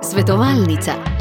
Svetovalnica. 0.00 1.13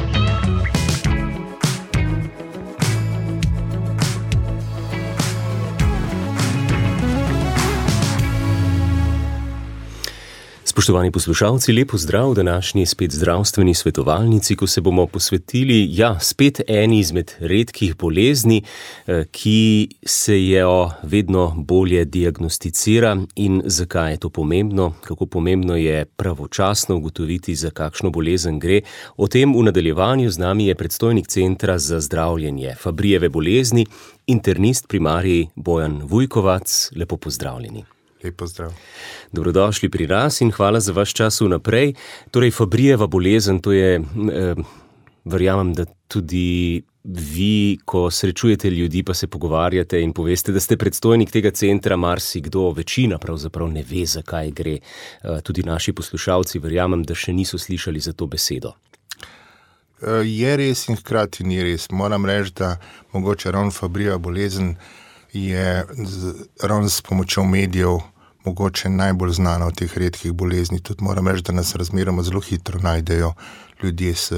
Spoštovani 10.74 11.12
poslušalci, 11.12 11.74
lepo 11.74 11.98
zdrav 11.98 12.32
v 12.32 12.36
današnji 12.36 12.86
spet 12.86 13.12
zdravstveni 13.12 13.74
svetovalnici, 13.74 14.56
ko 14.56 14.68
se 14.68 14.82
bomo 14.82 15.06
posvetili, 15.08 15.88
ja, 15.92 16.20
spet 16.20 16.62
eni 16.68 17.00
izmed 17.00 17.32
redkih 17.40 17.96
bolezni, 17.96 18.64
eh, 19.08 19.26
ki 19.32 19.90
se 20.06 20.48
jo 20.48 20.92
vedno 21.04 21.54
bolje 21.58 22.06
diagnosticira 22.06 23.18
in 23.36 23.62
zakaj 23.66 24.12
je 24.12 24.18
to 24.18 24.30
pomembno, 24.30 24.94
kako 25.02 25.26
pomembno 25.26 25.76
je 25.76 26.06
pravočasno 26.06 26.96
ugotoviti, 26.96 27.56
za 27.56 27.70
kakšno 27.70 28.10
bolezen 28.10 28.60
gre. 28.60 28.82
O 29.18 29.28
tem 29.28 29.54
v 29.54 29.64
nadaljevanju 29.64 30.30
z 30.30 30.38
nami 30.38 30.68
je 30.68 30.76
predstojnik 30.76 31.28
Centra 31.28 31.78
za 31.78 32.00
zdravljenje 32.00 32.76
Fabrijeve 32.82 33.30
bolezni, 33.30 33.86
internist 34.28 34.88
primarij 34.88 35.46
Bojan 35.56 36.02
Vujkovac. 36.04 36.90
Lepo 36.96 37.18
pozdravljeni. 37.18 37.86
Lepo 38.24 38.48
zdrav. 38.48 38.74
Dobrodošli 39.32 39.90
pri 39.90 40.08
nas 40.08 40.42
in 40.42 40.52
hvala 40.52 40.80
za 40.80 40.94
vaš 40.94 41.14
čas 41.14 41.42
vnaprej. 41.42 41.94
Torej, 42.32 42.52
Fabrijeva 42.52 43.08
bolezen, 43.08 43.60
to 43.60 43.72
je, 43.72 44.00
eh, 44.00 44.56
verjamem, 45.26 45.74
da 45.74 45.86
tudi 46.08 46.84
vi, 47.04 47.80
ko 47.86 48.12
srečujete 48.12 48.70
ljudi, 48.70 49.04
pa 49.04 49.14
se 49.14 49.28
pogovarjate 49.28 50.02
in 50.02 50.14
poveste, 50.14 50.52
da 50.52 50.60
ste 50.60 50.78
predstojnik 50.78 51.32
tega 51.32 51.52
centra, 51.52 51.96
marsikdo, 51.96 52.72
večina 52.72 53.18
pravzaprav 53.18 53.68
ne 53.68 53.84
ve, 53.90 54.06
zakaj 54.06 54.52
gre. 54.52 54.78
Eh, 55.24 55.42
tudi 55.44 55.64
naši 55.64 55.94
poslušalci, 55.94 56.60
verjamem, 56.60 57.04
da 57.04 57.16
še 57.16 57.34
niso 57.34 57.58
slišali 57.58 58.00
za 58.00 58.14
to 58.14 58.28
besedo. 58.28 58.74
Eh, 60.02 60.24
je 60.26 60.58
res 60.58 60.88
in 60.88 60.96
hkrati 60.96 61.44
ni 61.44 61.64
res. 61.64 61.92
Moram 61.92 62.26
reči, 62.26 62.54
da 62.56 62.78
mogoče 63.12 63.52
ravno 63.52 63.72
Fabrijeva 63.72 64.18
bolezen 64.18 64.76
je 65.34 65.86
z, 66.06 66.34
ravno 66.62 66.90
s 66.90 67.02
pomočjo 67.02 67.44
medijev 67.44 68.00
mogoče 68.46 68.90
najbolj 68.90 69.32
znana 69.32 69.68
od 69.68 69.76
teh 69.76 69.98
redkih 69.98 70.32
bolezni. 70.32 70.80
Tudi 70.80 71.04
moram 71.04 71.28
reči, 71.28 71.44
da 71.44 71.54
nas 71.54 71.76
razmeroma 71.76 72.24
zelo 72.24 72.42
hitro 72.42 72.80
najdejo 72.80 73.34
ljudje 73.84 74.16
s 74.16 74.32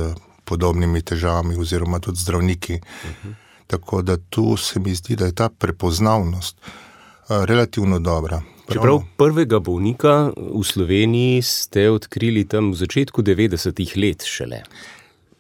podobnimi 0.46 1.02
težavami, 1.02 1.58
oziroma 1.58 2.00
tudi 2.00 2.20
zdravniki. 2.20 2.74
Uh 2.74 3.10
-huh. 3.26 3.34
Tako 3.68 4.02
da 4.02 4.18
tu 4.18 4.58
se 4.58 4.80
mi 4.80 4.96
zdi, 4.96 5.16
da 5.16 5.26
je 5.26 5.36
ta 5.36 5.50
prepoznavnost 5.50 6.58
uh, 6.62 7.44
relativno 7.44 8.00
dobra. 8.00 8.42
Čeprav 8.72 9.04
prvega 9.18 9.60
bolnika 9.60 10.32
v 10.38 10.64
Sloveniji 10.64 11.42
ste 11.42 11.90
odkrili 11.90 12.48
tam 12.48 12.72
v 12.72 12.76
začetku 12.76 13.22
90-ih 13.22 13.98
let 13.98 14.26
šele. 14.26 14.64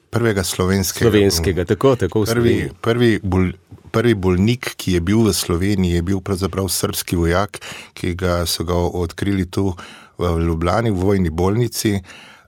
Prvega 0.10 0.44
slovenskega. 0.44 1.10
Slovenskega, 1.10 1.66
tako, 1.66 1.96
tako 1.96 2.24
prvi, 2.26 2.70
prvi 2.82 3.20
bol, 3.24 3.50
prvi 3.96 4.16
bolnik, 4.20 4.74
ki 4.76 4.98
je 4.98 5.02
bil 5.02 5.24
v 5.24 5.32
Sloveniji, 5.32 5.96
je 5.96 6.04
bil 6.04 6.20
pravzaprav 6.20 6.68
srpski 6.68 7.16
vojak, 7.16 7.62
ki 7.96 8.12
ga 8.20 8.44
so 8.44 8.68
ga 8.68 8.76
odkrili 8.76 9.48
tu 9.48 9.72
v 10.20 10.36
Ljubljani, 10.44 10.92
v 10.92 11.00
vojni 11.00 11.32
bolnici. 11.32 12.02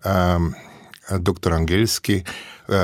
Um, 0.03 0.51
Doktor 1.07 1.53
Angelski, 1.55 2.19
eh, 2.19 2.23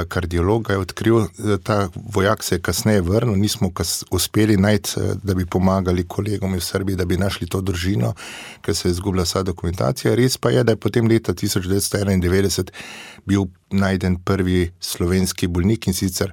kardiolog, 0.07 0.69
je 0.69 0.77
odkril, 0.77 1.25
da 1.37 1.57
ta 1.57 1.89
vojak 2.13 2.43
se 2.43 2.55
je 2.55 2.61
kasneje 2.61 3.01
vrnil. 3.01 3.35
Nismo 3.35 3.71
kas 3.73 4.03
uspeli 4.11 4.57
najti, 4.57 4.89
eh, 4.97 5.13
da 5.23 5.33
bi 5.33 5.45
pomagali 5.45 6.07
kolegom 6.07 6.55
iz 6.55 6.63
Srbije, 6.63 6.95
da 6.95 7.05
bi 7.05 7.17
našli 7.17 7.47
to 7.47 7.61
družino, 7.61 8.13
ker 8.61 8.75
se 8.75 8.87
je 8.87 8.91
izgubila 8.91 9.23
vsa 9.23 9.43
dokumentacija. 9.43 10.15
Res 10.15 10.37
pa 10.37 10.49
je, 10.49 10.63
da 10.63 10.71
je 10.71 10.75
potem 10.75 11.07
leta 11.07 11.33
1991 11.33 12.71
bil 13.25 13.45
najden 13.71 14.17
prvi 14.23 14.71
slovenski 14.79 15.47
bolnik 15.47 15.87
in 15.87 15.93
sicer 15.93 16.31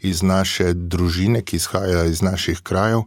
iz 0.00 0.22
naše 0.22 0.72
družine, 0.74 1.42
ki 1.42 1.56
izhaja 1.56 2.04
iz 2.04 2.22
naših 2.22 2.60
krajev. 2.62 3.02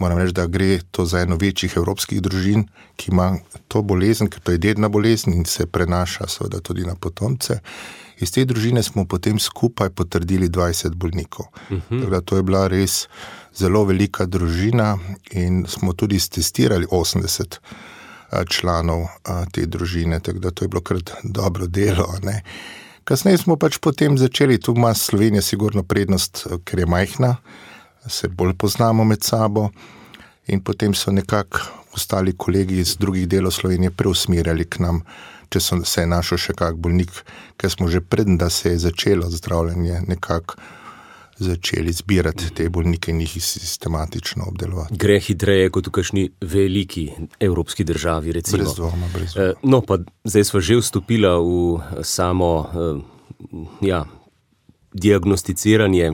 Moram 0.00 0.18
reči, 0.18 0.32
da 0.32 0.46
gre 0.46 0.78
to 0.90 1.04
za 1.04 1.20
eno 1.20 1.36
večjih 1.36 1.76
evropskih 1.76 2.22
družin, 2.24 2.64
ki 2.96 3.10
ima 3.12 3.34
to 3.68 3.82
bolezen, 3.82 4.30
ker 4.32 4.40
to 4.40 4.54
je 4.54 4.58
dedna 4.58 4.88
bolezen 4.88 5.34
in 5.36 5.44
se 5.44 5.66
prenaša 5.66 6.26
seveda 6.28 6.60
tudi 6.64 6.86
na 6.88 6.94
potomce. 6.94 7.60
Iz 8.20 8.32
te 8.32 8.44
družine 8.44 8.82
smo 8.82 9.04
potem 9.04 9.38
skupaj 9.38 9.90
potrdili 9.96 10.48
20 10.48 10.94
bolnikov. 10.94 11.46
Uh 11.70 11.76
-huh. 11.76 12.00
Tako 12.00 12.10
da 12.10 12.20
to 12.20 12.36
je 12.36 12.42
bila 12.42 12.66
res 12.68 13.08
zelo 13.54 13.84
velika 13.84 14.26
družina 14.26 14.98
in 15.30 15.64
smo 15.68 15.92
tudi 15.92 16.18
testirali 16.28 16.86
80 16.86 17.58
članov 18.48 19.06
te 19.52 19.66
družine, 19.66 20.20
tako 20.20 20.38
da 20.38 20.50
to 20.50 20.64
je 20.64 20.68
bilo 20.68 20.80
kar 20.80 20.96
dobro 21.24 21.66
delo. 21.66 22.14
Ne? 22.22 22.42
Kasneje 23.04 23.38
smo 23.38 23.56
pač 23.56 23.78
potem 23.78 24.18
začeli, 24.18 24.60
tu 24.60 24.74
ima 24.76 24.94
Slovenija, 24.94 25.42
sigurno 25.42 25.82
prednost, 25.82 26.46
ker 26.64 26.78
je 26.78 26.86
majhna, 26.86 27.36
se 28.08 28.28
bolj 28.28 28.54
poznamo 28.58 29.04
med 29.04 29.24
sabo. 29.24 29.70
In 30.46 30.60
potem 30.60 30.94
so 30.94 31.12
nekako 31.12 31.60
ostali 31.94 32.32
kolegi 32.36 32.78
iz 32.78 32.96
drugih 32.96 33.28
delov 33.28 33.52
Slovenije 33.52 33.90
preusmerjali 33.90 34.64
k 34.64 34.78
nam, 34.78 35.02
če 35.50 35.60
so 35.60 35.78
se 35.84 36.06
našel 36.06 36.38
še 36.38 36.54
kak 36.58 36.78
bolnik, 36.78 37.10
ker 37.58 37.70
smo 37.70 37.88
že 37.90 38.00
predtem, 38.00 38.38
da 38.38 38.50
se 38.50 38.70
je 38.70 38.78
začelo 38.86 39.30
zdravljenje, 39.30 40.04
nekako 40.08 40.56
začeli 41.40 41.92
zbirati 41.92 42.50
te 42.54 42.68
bolnike 42.68 43.10
in 43.10 43.20
jih 43.24 43.38
sistematično 43.42 44.44
obdelovati. 44.48 44.96
Gre 45.00 45.16
hitreje 45.24 45.70
kot 45.72 45.88
v 45.88 45.94
kakšni 45.96 46.24
veliki 46.40 47.06
evropski 47.40 47.84
državi. 47.88 48.34
Recimo. 48.36 48.58
Brez 48.60 48.74
dvoma, 48.76 49.08
brez 49.14 49.34
dvoma. 49.34 49.48
Eh, 49.48 49.62
no, 49.62 49.80
pa 49.80 49.98
zdaj 50.24 50.44
smo 50.50 50.60
že 50.60 50.76
vstopili 50.82 51.30
v 51.30 52.04
samo 52.04 52.50
eh, 52.68 53.00
ja, 53.88 54.04
diagnosticiranje. 54.92 56.12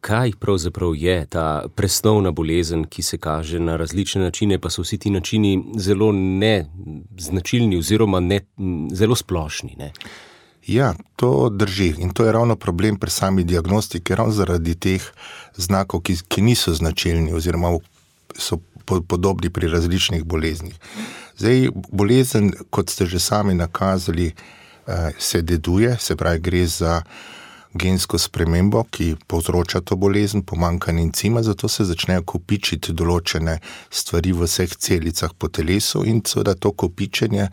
Kaj 0.00 0.32
pravzaprav 0.40 0.94
je 0.94 1.26
ta 1.26 1.64
presnovna 1.74 2.30
bolezen, 2.30 2.84
ki 2.84 3.02
se 3.02 3.18
kaže 3.18 3.58
na 3.60 3.76
različne 3.76 4.22
načine, 4.22 4.58
pa 4.58 4.70
so 4.70 4.82
vsi 4.82 4.98
ti 4.98 5.10
načini 5.10 5.64
zelo 5.76 6.12
neznačilni, 6.12 7.78
oziroma 7.78 8.20
ne, 8.20 8.40
zelo 8.92 9.16
splošni? 9.16 9.74
Ne? 9.78 9.92
Ja, 10.66 10.94
to 11.16 11.48
drži 11.48 11.94
in 11.98 12.10
to 12.10 12.24
je 12.24 12.32
ravno 12.32 12.56
problem 12.56 12.96
pri 12.96 13.10
sami 13.10 13.44
diagnostiki, 13.44 14.14
ravno 14.14 14.32
zaradi 14.32 14.74
teh 14.74 15.02
znakov, 15.56 16.00
ki, 16.00 16.16
ki 16.28 16.42
niso 16.42 16.74
značilni, 16.74 17.32
oziroma 17.32 17.78
so 18.38 18.58
podobni 18.84 19.50
pri 19.50 19.68
različnih 19.68 20.24
boleznih. 20.24 20.78
Zdaj, 21.38 21.68
bolezen, 21.92 22.52
kot 22.70 22.90
ste 22.90 23.06
že 23.06 23.18
sami 23.18 23.54
nakazali, 23.54 24.32
eh, 24.86 25.10
se 25.18 25.42
deduje, 25.42 25.96
se 26.00 26.16
pravi, 26.16 26.38
gre 26.38 26.66
za 26.66 27.02
gensko 27.78 28.18
spremembo, 28.18 28.82
ki 28.90 29.14
povzroča 29.26 29.80
to 29.80 29.96
bolezen, 29.96 30.42
pomankanje 30.42 31.02
encima, 31.02 31.42
zato 31.42 31.68
se 31.68 31.86
začnejo 31.86 32.24
kopičiti 32.26 32.92
določene 32.92 33.58
stvari 33.90 34.34
v 34.34 34.48
vseh 34.48 34.74
celicah 34.76 35.32
po 35.38 35.48
telesu 35.48 36.02
in 36.04 36.20
seveda 36.26 36.54
to 36.58 36.74
kopičenje 36.74 37.48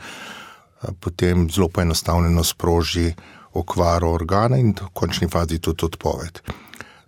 potem 0.99 1.49
zelo 1.49 1.67
poenostavljeno 1.67 2.43
sproži 2.43 3.13
okvaro 3.53 4.11
organa 4.11 4.57
in 4.57 4.73
v 4.81 4.89
končni 4.93 5.27
fazi 5.29 5.59
tudi 5.59 5.85
odpoved. 5.85 6.41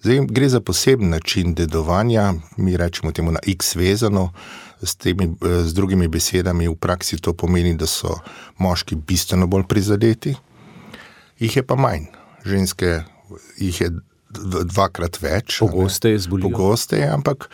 Zdaj, 0.02 0.20
gre 0.30 0.50
za 0.50 0.62
poseben 0.62 1.10
način 1.10 1.54
dedovanja, 1.54 2.34
mi 2.58 2.78
rečemo 2.78 3.12
temu 3.12 3.32
na 3.32 3.40
X 3.44 3.76
vezano, 3.76 4.32
s, 4.82 4.96
temi, 4.96 5.36
z 5.42 5.74
drugimi 5.74 6.08
besedami 6.08 6.68
v 6.68 6.76
praksi 6.76 7.18
to 7.18 7.34
pomeni, 7.34 7.74
da 7.74 7.88
so 7.88 8.20
moški 8.58 8.96
bistveno 8.96 9.48
bolj 9.48 9.66
prizadeti, 9.68 10.36
jih 11.40 11.56
je 11.56 11.64
pa 11.64 11.76
manj, 11.76 12.06
ženske 12.48 13.02
jih 13.58 13.82
je 13.82 13.92
dvakrat 14.30 15.20
več. 15.22 15.60
Pogosteje 15.60 16.20
zbolijo. 16.20 16.50
Pogosteje, 16.50 17.08
ampak 17.10 17.50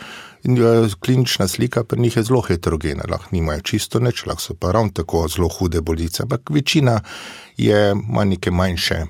klinična 1.00 1.48
slika 1.48 1.84
pri 1.84 2.02
njih 2.02 2.18
je 2.18 2.24
zelo 2.24 2.42
heterogena, 2.42 3.04
lahko 3.10 3.32
nimajo 3.32 3.62
čisto 3.62 4.00
nič, 4.00 4.26
lahko 4.26 4.42
so 4.42 4.56
pa 4.60 4.72
ravno 4.72 4.92
tako 4.94 5.28
zelo 5.28 5.50
hude 5.50 5.82
bolice, 5.82 6.24
ampak 6.24 6.50
večina 6.50 7.00
je, 7.58 7.92
ima 7.92 8.26
neke 8.28 8.52
manjše 8.52 9.06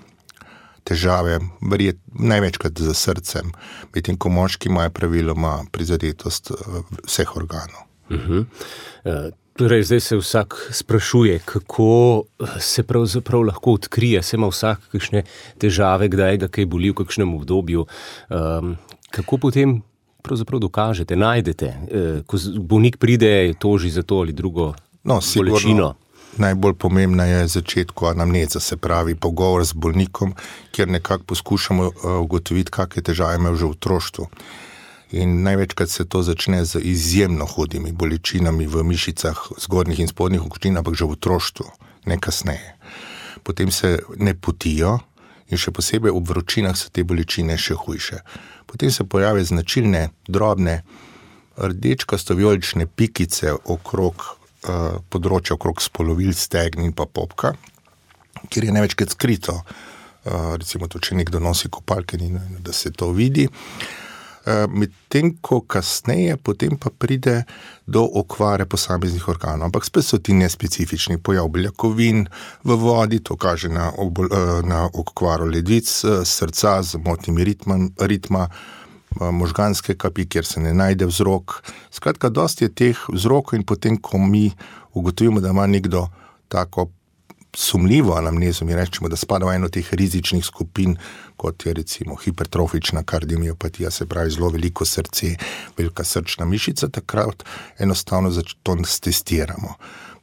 težave, 0.84 1.40
verjet, 1.72 1.98
največkrat 2.20 2.80
z 2.80 2.94
srcem, 2.94 3.54
medtem 3.96 4.18
ko 4.20 4.30
moški 4.30 4.70
imajo 4.70 4.92
praviloma 4.92 5.54
prizadetost 5.72 6.52
eh, 6.52 6.82
vseh 7.08 7.36
organov. 7.38 7.88
Uh 8.10 8.20
-huh. 8.28 9.32
Uh, 9.54 9.58
torej, 9.58 9.84
zdaj 9.84 10.00
se 10.00 10.18
vsak 10.18 10.70
sprašuje, 10.72 11.40
kako 11.46 12.24
se 12.60 12.84
pravzaprav 12.84 13.42
lahko 13.42 13.72
odkrije, 13.72 14.24
se 14.24 14.36
ima 14.38 14.48
vsak 14.48 14.80
kakšne 14.92 15.24
težave, 15.58 16.08
kdaj 16.08 16.38
ga 16.38 16.48
kaj 16.48 16.66
boli 16.66 16.90
v 16.90 16.98
kakšnem 17.04 17.34
obdobju. 17.36 17.86
Um, 18.30 18.78
kako 19.12 19.38
potem 19.38 19.82
pravzaprav 20.24 20.60
dokažete, 20.60 21.16
najdete, 21.16 21.66
eh, 21.68 22.22
ko 22.26 22.38
bolnik 22.58 22.98
pride, 22.98 23.54
toži 23.60 23.90
za 23.90 24.04
to 24.04 24.16
ali 24.16 24.34
drugo 24.34 24.74
no, 25.04 25.20
bolečino? 25.36 25.96
Najbolj 26.38 26.74
pomembna 26.74 27.26
je 27.26 27.48
začetku 27.48 28.06
anamneza, 28.06 28.60
se 28.60 28.78
pravi 28.78 29.16
pogovor 29.16 29.66
z 29.66 29.74
bolnikom, 29.74 30.34
kjer 30.72 30.88
nekako 30.88 31.24
poskušamo 31.24 31.84
eh, 31.86 32.08
ugotoviti, 32.08 32.72
kakšne 32.72 33.04
težave 33.04 33.36
ima 33.36 33.56
že 33.56 33.66
v 33.66 33.70
otroštvu. 33.70 34.28
In 35.14 35.44
največkrat 35.46 35.90
se 35.90 36.06
to 36.10 36.24
začne 36.26 36.66
z 36.66 36.82
izjemno 36.82 37.46
hudimi 37.46 37.92
bolečinami 37.94 38.66
v 38.66 38.82
mišicah, 38.84 39.38
zgornjih 39.62 40.00
in 40.02 40.10
spodnjih 40.10 40.42
okočin, 40.42 40.78
ampak 40.78 40.98
že 40.98 41.06
v 41.06 41.14
otroštvu, 41.14 41.66
ne 42.10 42.18
kasneje. 42.18 42.74
potem 43.44 43.72
se 43.72 44.00
ne 44.18 44.34
potijo, 44.34 45.00
in 45.52 45.60
še 45.60 45.74
posebej 45.76 46.14
ob 46.16 46.30
vročinah 46.32 46.74
so 46.78 46.90
te 46.90 47.04
bolečine 47.04 47.58
še 47.60 47.76
hujše. 47.78 48.22
Potem 48.66 48.92
se 48.92 49.04
pojavijo 49.04 49.46
značilne, 49.52 50.10
drobne, 50.28 50.82
rdečkasto-vijolične 51.58 52.88
pikice 52.88 53.54
okrog 53.54 54.24
uh, 54.24 54.98
področja, 55.14 55.58
okrog 55.60 55.84
spolovil, 55.84 56.34
stegn 56.34 56.88
in 56.88 56.96
pa 56.96 57.06
popka, 57.06 57.54
kjer 58.50 58.70
je 58.70 58.78
največkrat 58.80 59.14
skrito, 59.14 59.60
uh, 59.62 60.56
recimo, 60.58 60.90
to, 60.90 61.04
če 61.04 61.20
nekdo 61.20 61.44
nosi 61.44 61.70
kopalke, 61.70 62.18
da 62.64 62.74
se 62.74 62.90
to 62.90 63.12
vidi. 63.14 63.46
Eh, 63.46 64.03
medtem 64.70 65.38
ko 65.42 65.62
kasneje 65.62 66.38
pa 66.80 66.90
pride 66.98 67.44
do 67.88 68.04
okvare 68.04 68.66
posameznih 68.66 69.28
organov. 69.28 69.66
Ampak 69.66 69.86
spet 69.86 70.06
so 70.06 70.18
ti 70.18 70.34
nespecifični 70.34 71.18
pojav 71.18 71.48
beljakovin 71.48 72.28
v 72.64 72.76
vodi, 72.76 73.20
to 73.20 73.36
kaže 73.36 73.70
na, 73.70 73.92
obol, 73.98 74.26
eh, 74.26 74.62
na 74.64 74.90
okvaro 74.94 75.46
ledvic, 75.46 75.88
eh, 76.04 76.26
srca 76.26 76.84
z 76.84 76.98
motnimi 76.98 77.44
ritma. 78.00 78.48
Možganske 79.14 79.94
kapi, 79.94 80.26
kjer 80.26 80.46
se 80.46 80.60
ne 80.60 80.74
najde 80.74 81.06
vzrok. 81.06 81.62
Skratka, 81.92 82.30
dosti 82.34 82.66
je 82.66 82.70
teh 82.70 82.98
vzrokov, 83.14 83.60
in 83.60 83.64
potem, 83.64 83.98
ko 83.98 84.18
mi 84.18 84.50
ugotovimo, 84.94 85.40
da 85.40 85.50
ima 85.54 85.68
nekdo 85.68 86.08
tako 86.48 86.90
sumljivo 87.54 88.16
anamnezo, 88.16 88.66
mi 88.66 88.76
rečemo, 88.76 89.10
da 89.10 89.16
spada 89.16 89.46
v 89.46 89.56
eno 89.56 89.70
teh 89.70 89.94
rizičnih 89.94 90.46
skupin, 90.46 90.98
kot 91.38 91.66
je 91.66 91.74
recimo 91.74 92.16
hipertrofična 92.16 93.04
kardiomiopatija, 93.04 93.92
se 93.92 94.06
pravi 94.06 94.32
zelo 94.32 94.50
veliko 94.50 94.86
srce, 94.86 95.36
velika 95.78 96.04
srčna 96.04 96.46
mišica, 96.46 96.88
takrat 96.88 97.44
enostavno 97.80 98.32
to 98.64 98.78
testiramo. 99.02 99.74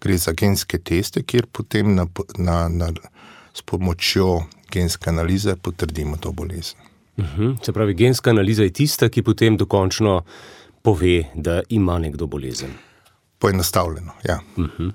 Gre 0.00 0.16
za 0.16 0.32
genske 0.32 0.78
teste, 0.78 1.22
kjer 1.22 1.46
potem 1.46 1.94
na, 1.94 2.06
na, 2.38 2.68
na, 2.68 2.88
s 3.54 3.62
pomočjo 3.62 4.42
genske 4.72 5.10
analize 5.10 5.56
potrdimo 5.56 6.16
to 6.16 6.32
bolezen. 6.32 6.80
Uh 7.16 7.24
mhm. 7.24 7.42
-huh. 7.42 7.64
Se 7.64 7.72
pravi, 7.72 7.94
genska 7.94 8.30
analiza 8.30 8.62
je 8.62 8.72
tista, 8.72 9.08
ki 9.08 9.22
potem 9.22 9.56
dokončno 9.56 10.22
pove, 10.82 11.24
da 11.34 11.62
ima 11.68 11.98
nekdo 11.98 12.26
bolezen. 12.26 12.70
Poenostavljeno, 13.38 14.12
ja. 14.24 14.40
Uh 14.56 14.64
mhm. 14.64 14.82
-huh. 14.82 14.92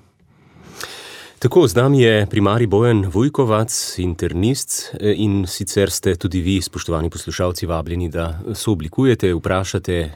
Tako, 1.45 1.67
z 1.67 1.75
nami 1.75 2.01
je 2.01 2.25
primarij 2.25 2.67
Bojan 2.67 3.05
Vujkovac, 3.05 3.95
internist 3.97 4.95
eh, 4.99 5.13
in 5.17 5.47
sicer 5.47 5.91
ste 5.91 6.15
tudi 6.15 6.41
vi, 6.41 6.61
spoštovani 6.61 7.09
poslušalci, 7.09 7.65
vabljeni, 7.65 8.09
da 8.09 8.39
se 8.53 8.69
oblikujete, 8.69 9.33
vprašate, 9.33 10.11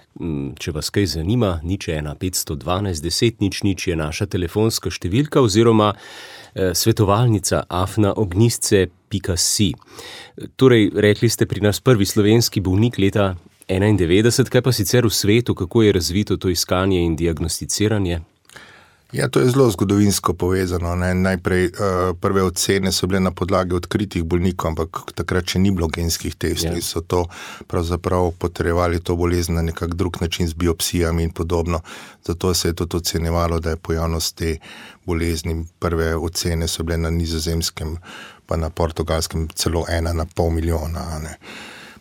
če 0.60 0.72
vas 0.74 0.90
kaj 0.90 1.06
zanima, 1.06 1.60
nič 1.64 1.88
ena 1.94 2.16
512 2.16 3.04
10 3.06 3.34
nič 3.46 3.64
nič 3.64 3.88
je 3.88 3.96
naša 3.96 4.26
telefonska 4.26 4.90
številka 4.90 5.42
oziroma 5.46 5.94
eh, 5.94 6.74
svetovalnica 6.74 7.62
afnaognistce.si. 7.70 9.74
Torej, 10.58 10.90
rekli 10.98 11.30
ste 11.30 11.46
pri 11.46 11.62
nas 11.62 11.78
prvi 11.78 12.10
slovenski 12.10 12.58
bolnik 12.58 12.98
leta 12.98 13.38
91, 13.70 14.50
kaj 14.50 14.66
pa 14.66 14.74
sicer 14.74 15.06
v 15.06 15.14
svetu, 15.14 15.54
kako 15.54 15.86
je 15.86 15.94
razvito 15.94 16.42
to 16.42 16.50
iskanje 16.50 17.06
in 17.06 17.14
diagnosticiranje? 17.14 18.26
Ja, 19.12 19.28
to 19.28 19.40
je 19.40 19.50
zelo 19.50 19.70
zgodovinsko 19.72 20.34
povezano. 20.34 20.96
Ne. 20.96 21.14
Najprej 21.14 21.66
uh, 21.66 21.72
prve 22.22 22.44
ocene 22.44 22.92
so 22.92 23.08
bile 23.08 23.20
na 23.20 23.32
podlagi 23.32 23.74
odkritih 23.74 24.24
bolnikov, 24.24 24.70
ampak 24.70 25.00
takrat 25.18 25.50
še 25.50 25.60
ni 25.60 25.72
bilo 25.74 25.88
genskih 25.90 26.36
testov, 26.38 26.78
ki 26.78 26.84
ja. 26.84 26.86
so 26.86 27.02
to 27.02 27.24
pravzaprav 27.66 28.30
potrebovali 28.38 29.02
to 29.02 29.16
bolezen 29.18 29.58
na 29.58 29.64
nek 29.66 29.82
drug 29.98 30.22
način 30.22 30.48
z 30.48 30.54
biopsijami 30.54 31.26
in 31.26 31.34
podobno. 31.34 31.82
Zato 32.26 32.54
se 32.54 32.70
je 32.70 32.78
tudi 32.78 33.02
ocenjevalo, 33.02 33.58
da 33.60 33.74
je 33.74 33.82
pojavnost 33.82 34.36
te 34.36 34.58
bolezni. 35.06 35.66
Prve 35.80 36.14
ocene 36.16 36.68
so 36.68 36.86
bile 36.86 37.02
na 37.02 37.10
nizozemskem, 37.10 37.98
pa 38.46 38.62
na 38.62 38.70
portugalskem, 38.70 39.48
celo 39.56 39.88
ena 39.90 40.14
na 40.14 40.26
pol 40.26 40.54
milijona. 40.54 41.08
Ne. 41.24 41.34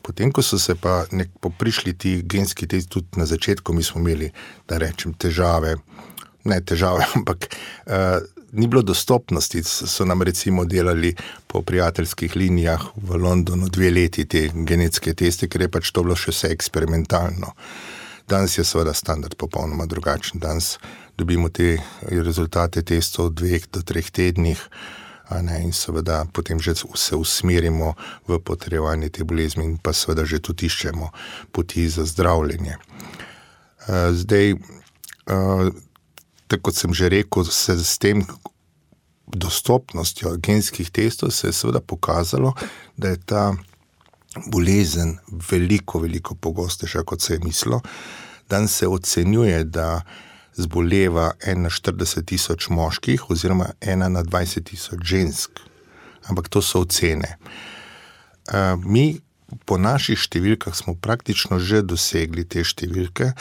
Potem, 0.05 0.29
ko 0.33 0.45
so 0.45 0.61
se 0.61 0.77
pa 0.77 1.07
nekako 1.13 1.55
prišli 1.57 1.97
ti 1.97 2.15
genski 2.23 2.69
testi, 2.69 2.91
tudi 2.91 3.17
na 3.17 3.25
začetku, 3.25 3.73
mi 3.73 3.83
smo 3.83 4.01
imeli, 4.05 4.29
da 4.69 4.77
rečem, 4.77 5.17
težave 5.17 5.79
ne 6.45 6.61
težave, 6.61 7.07
ampak 7.17 7.49
uh, 7.87 8.23
ni 8.53 8.67
bilo 8.67 8.83
dostopnosti. 8.83 9.63
So 9.65 10.05
nam 10.05 10.23
recimo 10.23 10.65
delali 10.65 11.15
po 11.47 11.63
prijateljskih 11.63 12.37
linijah 12.37 12.83
v 12.97 13.17
Londonu 13.17 13.69
dve 13.69 13.91
leti 13.91 14.25
te 14.25 14.49
genetske 14.55 15.15
teste, 15.15 15.49
ker 15.49 15.67
je 15.67 15.73
pač 15.73 15.93
to 15.93 16.03
bilo 16.03 16.17
še 16.17 16.33
vse 16.33 16.53
eksperimentalno. 16.55 17.53
Danes 18.29 18.59
je 18.59 18.65
seveda 18.65 18.93
standard 18.95 19.35
popolnoma 19.41 19.87
drugačen. 19.87 20.41
Danes 20.41 20.77
dobimo 21.17 21.49
te 21.49 21.79
rezultate 22.03 22.83
testov 22.83 23.31
v 23.31 23.35
dveh 23.41 23.69
do 23.73 23.83
treh 23.83 24.11
tednih. 24.11 24.61
Ne, 25.29 25.59
in 25.61 25.73
seveda 25.77 26.25
potem 26.33 26.61
že 26.61 26.73
se 26.95 27.17
usmerimo 27.17 27.95
v 28.29 28.39
potrebovanje 28.41 29.09
te 29.09 29.25
bolezni, 29.25 29.65
in 29.65 29.77
pa 29.77 29.93
seveda 29.93 30.25
že 30.25 30.41
tudi 30.41 30.73
iščemo 30.73 31.13
poti 31.53 31.89
za 31.89 32.05
zdravljenje. 32.09 32.77
Uh, 33.89 34.13
zdaj, 34.17 34.57
uh, 35.29 35.69
tako 36.49 36.71
kot 36.71 36.77
sem 36.77 36.95
že 36.95 37.09
rekel, 37.13 37.45
se 37.45 37.77
s 37.85 37.99
tem 37.99 38.25
dostopnostjo 39.29 40.37
genskih 40.41 40.91
testov 40.91 41.31
se 41.31 41.49
je 41.49 41.53
seveda 41.53 41.81
pokazalo, 41.81 42.55
da 42.97 43.09
je 43.09 43.21
ta 43.21 43.53
bolezen 44.47 45.19
veliko, 45.51 46.01
veliko 46.01 46.35
pogostejša, 46.35 47.03
kot 47.05 47.21
se 47.21 47.35
je 47.35 47.41
mislilo. 47.45 47.81
Dan 48.49 48.69
se 48.69 48.89
ocenjuje, 48.89 49.65
da 49.65 50.03
zboleva 50.57 51.33
41 51.47 52.25
tisoč 52.25 52.69
moških, 52.69 53.31
oziroma 53.31 53.71
1 53.81 54.09
na 54.09 54.23
20 54.25 54.65
tisoč 54.65 55.05
žensk. 55.05 55.61
Ampak 56.27 56.49
to 56.49 56.63
so 56.63 56.81
ocene. 56.81 57.37
Mi, 58.85 59.21
po 59.65 59.79
naših 59.79 60.19
številkah, 60.19 60.75
smo 60.77 60.95
praktično 60.95 61.61
že 61.61 61.83
dosegli 61.83 62.45
te 62.45 62.65
številke, 62.65 63.33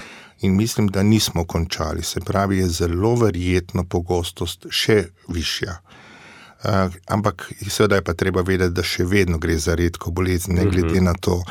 in 0.41 0.55
mislim, 0.55 0.87
da 0.87 1.03
nismo 1.03 1.45
končali. 1.45 2.03
Se 2.03 2.19
pravi, 2.19 2.57
je 2.57 2.67
zelo 2.67 3.15
verjetno 3.15 3.83
pogostost 3.83 4.67
še 4.69 5.03
višja. 5.27 5.79
Uh, 6.57 6.93
ampak, 7.07 7.51
seveda 7.69 7.95
je 7.95 8.03
pa 8.03 8.13
treba 8.13 8.41
vedeti, 8.41 8.73
da 8.73 8.83
še 8.83 9.05
vedno 9.05 9.37
gre 9.37 9.59
za 9.61 9.75
redko 9.77 10.11
bolezen, 10.11 10.55
ne 10.57 10.65
glede 10.65 10.95
mhm. 10.95 11.05
na 11.05 11.13
to, 11.13 11.43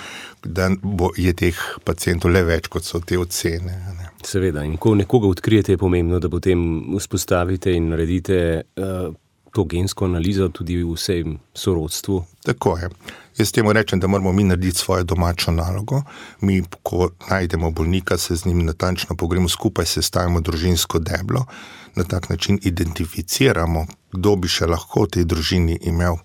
da 0.43 0.67
bo, 0.83 1.13
je 1.17 1.31
teh 1.33 1.61
pacijentov 1.87 2.35
le 2.35 2.43
več, 2.43 2.67
kot 2.69 2.85
so 2.85 2.99
te 2.99 3.19
ocene. 3.19 3.77
Ne. 4.01 4.09
Seveda, 4.27 4.65
in 4.67 4.75
ko 4.83 4.97
nekoga 4.99 5.31
odkrijete, 5.31 5.77
je 5.77 5.79
pomembno, 5.79 6.19
da 6.19 6.31
potem 6.31 6.59
vzpostavite 6.99 7.75
in 7.79 7.93
naredite 7.95 8.41
uh, 8.67 9.15
to 9.57 9.65
gensko 9.65 10.05
analizo 10.05 10.49
tudi 10.53 10.77
v 10.83 10.93
vsem 10.93 11.39
sorodstvu. 11.55 12.25
Tako 12.45 12.77
je. 12.79 12.91
Jaz 13.39 13.53
temu 13.53 13.73
rečem, 13.73 14.01
da 14.01 14.07
moramo 14.07 14.33
mi 14.33 14.45
narediti 14.45 14.79
svojo 14.79 15.05
domačo 15.05 15.53
nalogo. 15.53 16.03
Mi, 16.41 16.63
ko 16.83 17.09
najdemo 17.31 17.71
bolnika, 17.71 18.19
se 18.19 18.37
z 18.37 18.45
njim 18.45 18.67
natančno 18.67 19.17
pogremo 19.17 19.49
skupaj, 19.49 19.87
se 19.87 20.03
stavimo 20.03 20.41
družinsko 20.41 20.99
deblo, 20.99 21.47
na 21.95 22.05
tak 22.05 22.29
način 22.29 22.59
identificiramo, 22.63 23.87
kdo 24.13 24.37
bi 24.37 24.49
še 24.49 24.69
lahko 24.69 25.07
v 25.07 25.13
tej 25.17 25.25
družini 25.25 25.79
imel 25.89 26.21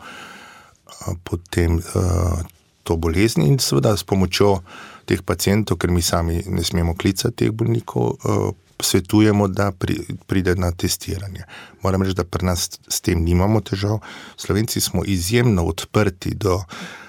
potem 1.23 1.79
uh, 1.79 2.43
to 2.83 2.97
bolezen, 2.97 3.47
in 3.47 3.59
seveda 3.59 3.95
s 3.97 4.03
pomočjo 4.03 4.57
teh 5.05 5.21
pacijentov, 5.25 5.77
ker 5.77 5.91
mi 5.91 6.01
sami 6.01 6.41
ne 6.47 6.63
smemo 6.63 6.95
klicati 6.95 7.45
teh 7.45 7.51
bolnikov. 7.51 8.17
Uh, 8.23 8.51
svetujemo, 8.81 9.47
da 9.47 9.71
pri, 9.71 9.99
pride 10.27 10.55
na 10.55 10.71
testiranje. 10.71 11.43
Moram 11.83 12.01
reči, 12.01 12.15
da 12.17 12.23
pri 12.23 12.45
nas 12.45 12.69
s 12.87 13.01
tem 13.01 13.21
nimamo 13.23 13.61
težav. 13.61 13.99
Slovenci 14.37 14.81
smo 14.81 15.03
izjemno 15.05 15.65
odprti 15.69 16.33
do, 16.35 16.63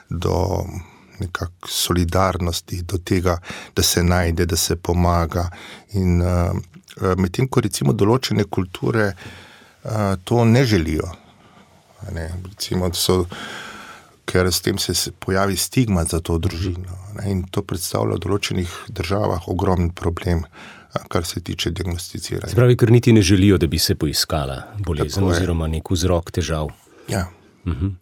do 0.09 0.65
solidarnosti, 1.69 2.83
do 2.83 2.99
tega, 2.99 3.39
da 3.77 3.83
se 3.83 4.03
najde, 4.03 4.47
da 4.47 4.57
se 4.57 4.77
pomaga. 4.77 5.49
In 5.93 6.23
uh, 6.23 6.53
medtem 7.17 7.49
ko 7.49 7.61
recimo 7.61 7.93
določene 7.93 8.45
kulture 8.45 9.13
uh, 9.13 10.15
to 10.25 10.45
ne 10.45 10.65
želijo. 10.65 11.09
Ne, 12.13 12.29
recimo, 12.45 12.91
so, 12.95 13.25
ker 14.33 14.49
s 14.49 14.65
tem 14.65 14.79
se 14.81 14.95
pojavi 15.13 15.57
stigma 15.57 16.05
za 16.09 16.21
to 16.25 16.39
družino. 16.41 16.97
Ne, 17.19 17.31
in 17.31 17.43
to 17.53 17.63
predstavlja 17.63 18.17
v 18.17 18.25
določenih 18.25 18.77
državah 18.89 19.49
ogromen 19.53 19.91
problem 19.93 20.47
kar 21.09 21.25
se 21.25 21.41
tiče 21.41 21.71
diagnosticiranja. 21.71 22.51
Se 22.51 22.57
pravi, 22.57 22.77
ker 22.77 22.91
niti 22.93 23.13
ne 23.13 23.23
želijo, 23.23 23.59
da 23.59 23.67
bi 23.67 23.79
se 23.79 23.95
poiskala 23.95 24.63
bolezen 24.85 25.25
oziroma 25.25 25.69
nek 25.73 25.91
vzrok 25.91 26.31
težav. 26.31 26.69
Ja. 27.09 27.29
Uh 27.65 27.73
-huh. 27.73 27.93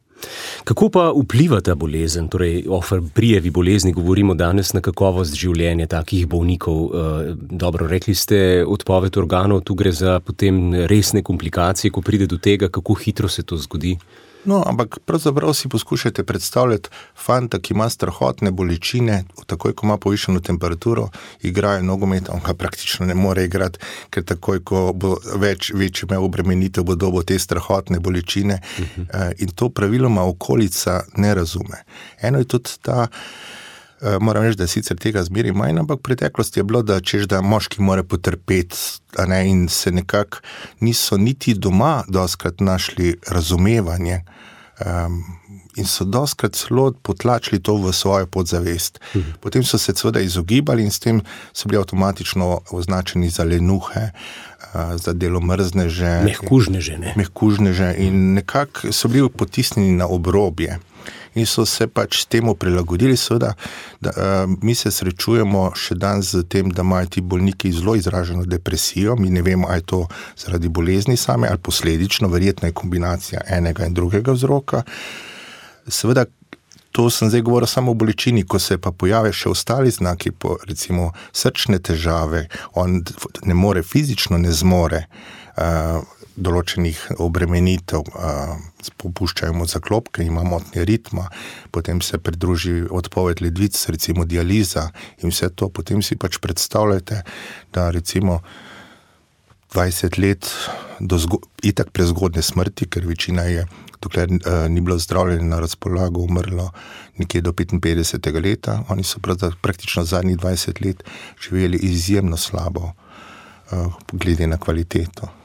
Kako 0.64 0.88
pa 0.90 1.12
vpliva 1.16 1.60
ta 1.60 1.74
bolezen, 1.74 2.28
torej 2.28 2.64
o 2.68 2.80
prijevi 3.14 3.50
bolezni, 3.50 3.92
govorimo 3.92 4.34
danes 4.34 4.72
na 4.72 4.80
kakovost 4.80 5.34
življenja 5.34 5.86
takih 5.86 6.26
bolnikov? 6.26 6.84
Eh, 6.84 7.34
dobro, 7.34 7.86
rekli 7.86 8.14
ste, 8.14 8.64
odpoved 8.66 9.16
organov, 9.16 9.60
tu 9.60 9.74
gre 9.74 9.92
za 9.92 10.20
potem 10.20 10.74
resne 10.74 11.22
komplikacije, 11.22 11.90
ko 11.90 12.00
pride 12.00 12.26
do 12.26 12.38
tega, 12.38 12.68
kako 12.68 12.94
hitro 12.94 13.28
se 13.28 13.42
to 13.42 13.56
zgodi. 13.56 13.96
No, 14.44 14.62
ampak 14.66 14.98
pravzaprav 15.04 15.54
si 15.54 15.68
poskušajte 15.68 16.24
predstavljati 16.24 16.88
fanta, 17.16 17.58
ki 17.58 17.74
ima 17.74 17.88
strahotne 17.88 18.50
bolečine, 18.50 19.24
takoj 19.46 19.74
ko 19.74 19.86
ima 19.86 19.98
povišeno 19.98 20.40
temperaturo, 20.40 21.08
igrajo 21.42 21.82
nogomet, 21.82 22.28
on 22.28 22.40
ga 22.46 22.54
praktično 22.54 23.06
ne 23.06 23.14
more 23.14 23.44
igrati, 23.44 23.78
ker 24.10 24.24
takoj 24.24 24.64
ko 24.64 24.82
bo 24.94 25.16
več, 25.36 25.72
več 25.74 26.02
imel 26.02 26.24
obremenitev, 26.24 26.84
bo 26.84 26.96
dobo 26.96 27.22
te 27.22 27.38
strahotne 27.38 28.00
bolečine. 28.00 28.60
Uh 28.78 28.80
mhm. 28.80 29.08
-huh. 29.12 29.32
In 29.38 29.48
to 29.48 29.68
praviloma 29.68 30.24
okolica 30.24 31.02
ne 31.16 31.34
razume. 31.34 31.84
Eno 32.20 32.38
je 32.38 32.44
tudi 32.44 32.70
ta. 32.82 33.08
Eh, 34.02 34.18
moram 34.20 34.42
reči, 34.42 34.56
da 34.56 34.64
je 34.64 34.68
sicer 34.68 34.96
tega 34.96 35.22
zmeri 35.24 35.52
manj, 35.52 35.78
ampak 35.78 35.98
v 35.98 36.02
preteklosti 36.02 36.60
je 36.60 36.64
bilo, 36.64 36.80
da 36.82 37.00
češ, 37.00 37.26
da 37.28 37.42
moški 37.44 37.82
mora 37.84 38.02
potrpeti, 38.02 38.76
ne, 39.28 39.42
in 39.48 39.68
se 39.68 39.92
nekako 39.92 40.40
niso 40.80 41.16
niti 41.16 41.54
doma 41.54 42.04
doskrat 42.08 42.60
našli 42.60 43.16
razumevanje. 43.28 44.24
Um, 44.80 45.24
in 45.76 45.86
so 45.86 46.04
doskrat 46.04 46.56
celo 46.56 46.92
potlačili 47.02 47.60
to 47.62 47.76
v 47.76 47.92
svojo 47.92 48.26
podzavest. 48.26 49.00
Mhm. 49.14 49.30
Potem 49.40 49.64
so 49.64 49.78
se 49.78 49.92
seveda 49.96 50.20
izogibali 50.20 50.82
in 50.82 50.90
s 50.90 50.98
tem 50.98 51.20
so 51.52 51.68
bili 51.68 51.78
avtomatično 51.78 52.60
označeni 52.70 53.28
za 53.28 53.44
lenuhe, 53.44 54.10
uh, 54.10 54.96
za 54.96 55.12
delo 55.12 55.40
mrzneže. 55.40 56.22
Mehkužneže. 56.24 56.98
Ne? 56.98 57.12
Mehkužneže 57.16 57.94
in 57.98 58.34
nekako 58.34 58.92
so 58.92 59.08
bili 59.08 59.28
potisnjeni 59.28 59.92
na 59.92 60.06
obrobje 60.06 60.78
in 61.34 61.46
so 61.46 61.66
se 61.66 61.86
pač 61.86 62.24
temu 62.24 62.54
prilagodili. 62.54 63.16
Seveda, 63.16 63.54
da, 64.00 64.10
uh, 64.10 64.56
mi 64.62 64.74
se 64.74 64.90
srečujemo 64.90 65.70
še 65.76 65.94
danes 65.94 66.32
z 66.34 66.44
tem, 66.48 66.70
da 66.74 66.82
imajo 66.82 67.06
ti 67.16 67.20
bolniki 67.20 67.72
zelo 67.72 67.94
izraženo 67.96 68.44
depresijo. 68.44 69.16
Mi 69.16 69.30
ne 69.30 69.42
vemo, 69.42 69.68
ali 69.68 69.82
je 69.82 69.86
to 69.92 70.02
zaradi 70.36 70.68
bolezni 70.68 71.16
same 71.16 71.48
ali 71.48 71.58
posledično, 71.58 72.28
verjetno 72.28 72.68
je 72.68 72.76
kombinacija 72.76 73.40
enega 73.46 73.86
in 73.86 73.94
drugega 73.94 74.32
vzroka. 74.32 74.82
Seveda, 75.88 76.26
to 76.92 77.10
sem 77.10 77.30
zdaj 77.30 77.42
govoril 77.46 77.66
samo 77.66 77.90
o 77.90 77.94
bolečini, 77.94 78.46
ko 78.46 78.58
se 78.58 78.78
pa 78.78 78.90
pojavijo 78.92 79.32
še 79.32 79.48
ostali 79.48 79.90
znaki, 79.90 80.30
po, 80.30 80.56
recimo 80.66 81.12
srčne 81.32 81.78
težave, 81.78 82.48
on 82.74 83.02
ne 83.46 83.54
more 83.54 83.82
fizično, 83.82 84.38
ne 84.38 84.52
zmore. 84.52 85.04
Uh, 85.56 86.02
določenih 86.36 86.98
obremenitev, 87.22 88.06
popuščajo 89.00 89.66
zaklopke, 89.70 90.24
imamo 90.24 90.56
motnje 90.56 90.84
ritma, 90.88 91.28
potem 91.70 92.00
se 92.00 92.18
pridruži 92.18 92.84
odpoved 92.90 93.42
ledvic, 93.42 93.76
recimo 93.88 94.24
dializa 94.24 94.90
in 95.22 95.30
vse 95.30 95.50
to. 95.54 95.68
Potem 95.68 96.02
si 96.02 96.16
pač 96.16 96.38
predstavljate, 96.42 97.22
da 97.72 97.90
recimo 97.90 98.40
20 99.74 100.18
let 100.18 100.50
do 101.00 101.18
itak 101.62 101.92
prezgodne 101.94 102.42
smrti, 102.42 102.88
ker 102.90 103.06
večina 103.06 103.46
je, 103.46 103.66
dokler 104.00 104.30
uh, 104.32 104.66
ni 104.72 104.80
bilo 104.80 104.98
zdravljeno 104.98 105.44
na 105.52 105.60
razpolago, 105.60 106.24
umrlo 106.24 106.70
nekje 107.20 107.44
do 107.44 107.52
55. 107.52 108.42
leta. 108.42 108.80
Oni 108.88 109.04
so 109.04 109.20
praktično 109.62 110.04
zadnjih 110.04 110.38
20 110.38 110.84
let 110.86 111.04
živeli 111.42 111.78
izjemno 111.78 112.36
slabo, 112.36 112.92
uh, 113.70 113.92
glede 114.12 114.46
na 114.46 114.58
kvaliteto 114.58 115.39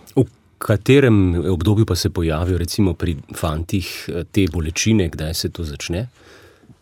katerem 0.57 1.45
obdobju 1.51 1.85
pa 1.85 1.95
se 1.95 2.09
pojavijo, 2.09 2.57
recimo 2.57 2.93
pri 2.93 3.17
fantih, 3.35 4.09
eh, 4.09 4.24
te 4.31 4.47
bolečine, 4.51 5.09
kdaj 5.09 5.33
se 5.33 5.50
to 5.50 5.63
začne? 5.63 6.07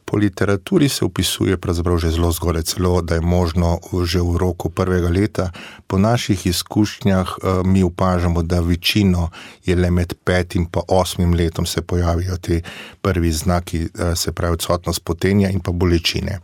Po 0.06 0.18
literaturi 0.18 0.90
se 0.90 1.06
opisuje 1.06 1.58
že 1.98 2.10
zelo 2.10 2.32
zgodaj, 2.32 2.64
celo 2.64 3.02
da 3.02 3.16
je 3.16 3.22
možno 3.22 3.80
že 4.06 4.20
v 4.20 4.38
roku 4.38 4.70
prvega 4.70 5.10
leta. 5.10 5.52
Po 5.88 5.98
naših 5.98 6.46
izkušnjah 6.46 7.28
eh, 7.28 7.62
mi 7.66 7.84
opažamo, 7.84 8.44
da 8.44 8.60
večino 8.60 9.30
je 9.66 9.76
le 9.76 9.92
med 9.92 10.14
petim 10.24 10.62
in 10.62 10.82
osmim 10.88 11.34
letom 11.34 11.66
se 11.66 11.82
pojavijo 11.82 12.38
ti 12.38 12.62
prvi 13.02 13.32
znaki, 13.32 13.90
eh, 14.00 14.16
se 14.16 14.32
pravi 14.32 14.54
odsotnost 14.54 15.04
potenja 15.04 15.50
in 15.50 15.60
pa 15.60 15.72
bolečine. 15.72 16.40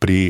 Pri 0.00 0.20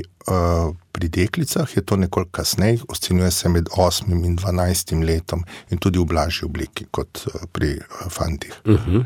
pri 0.93 1.09
deklicah 1.09 1.77
je 1.77 1.83
to 1.83 1.97
nekoliko 1.97 2.31
kasneje, 2.31 2.79
ocenjuje 2.89 3.31
se 3.31 3.49
med 3.49 3.69
8 3.77 4.27
in 4.27 4.37
12 4.37 5.05
letom, 5.05 5.45
in 5.71 5.79
tudi 5.79 5.99
v 5.99 6.05
blažji 6.05 6.45
obliki 6.45 6.85
kot 6.91 7.25
pri 7.53 7.79
fantih. 8.11 8.53
Uh 8.65 8.73
mhm. 8.73 8.97
-huh. 8.97 9.05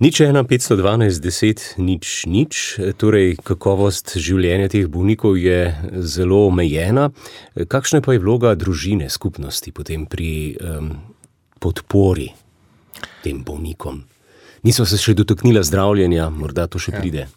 Nič 0.00 0.20
1, 0.20 0.44
512, 0.48 1.20
10, 1.20 1.76
nič, 1.76 2.24
nič, 2.26 2.80
torej 2.96 3.36
kakovost 3.44 4.16
življenja 4.16 4.68
teh 4.72 4.88
bolnikov 4.88 5.36
je 5.36 5.76
zelo 6.00 6.46
omejena. 6.46 7.10
Kakšna 7.68 8.00
pa 8.00 8.12
je 8.12 8.18
vloga 8.18 8.54
družine, 8.54 9.10
skupnosti 9.12 9.72
potem 9.72 10.06
pri 10.06 10.56
um, 10.56 10.96
podpori 11.60 12.32
tem 13.22 13.44
bolnikom? 13.44 14.00
Niso 14.64 14.88
se 14.88 14.96
še 14.96 15.12
dotaknila 15.14 15.60
zdravljenja, 15.62 16.30
morda 16.30 16.64
to 16.66 16.80
še 16.80 16.96
ja. 16.96 17.00
pride. 17.00 17.28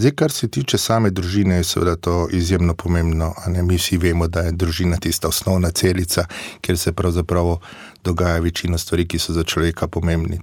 Zdaj, 0.00 0.10
kar 0.16 0.32
se 0.32 0.48
tiče 0.48 0.78
same 0.78 1.10
družine, 1.10 1.58
je 1.58 1.64
seveda 1.64 1.92
to 1.96 2.28
izjemno 2.32 2.74
pomembno. 2.74 3.34
Mi 3.62 3.76
vsi 3.76 3.98
vemo, 4.00 4.28
da 4.32 4.46
je 4.46 4.54
družina 4.56 4.96
tista 4.96 5.28
osnovna 5.28 5.70
celica, 5.76 6.24
kjer 6.60 6.78
se 6.78 6.92
pravzaprav 6.92 7.58
dogaja 8.04 8.38
večina 8.40 8.78
stvari, 8.78 9.04
ki 9.04 9.20
so 9.20 9.36
za 9.36 9.44
človeka 9.44 9.88
pomembni. 9.88 10.40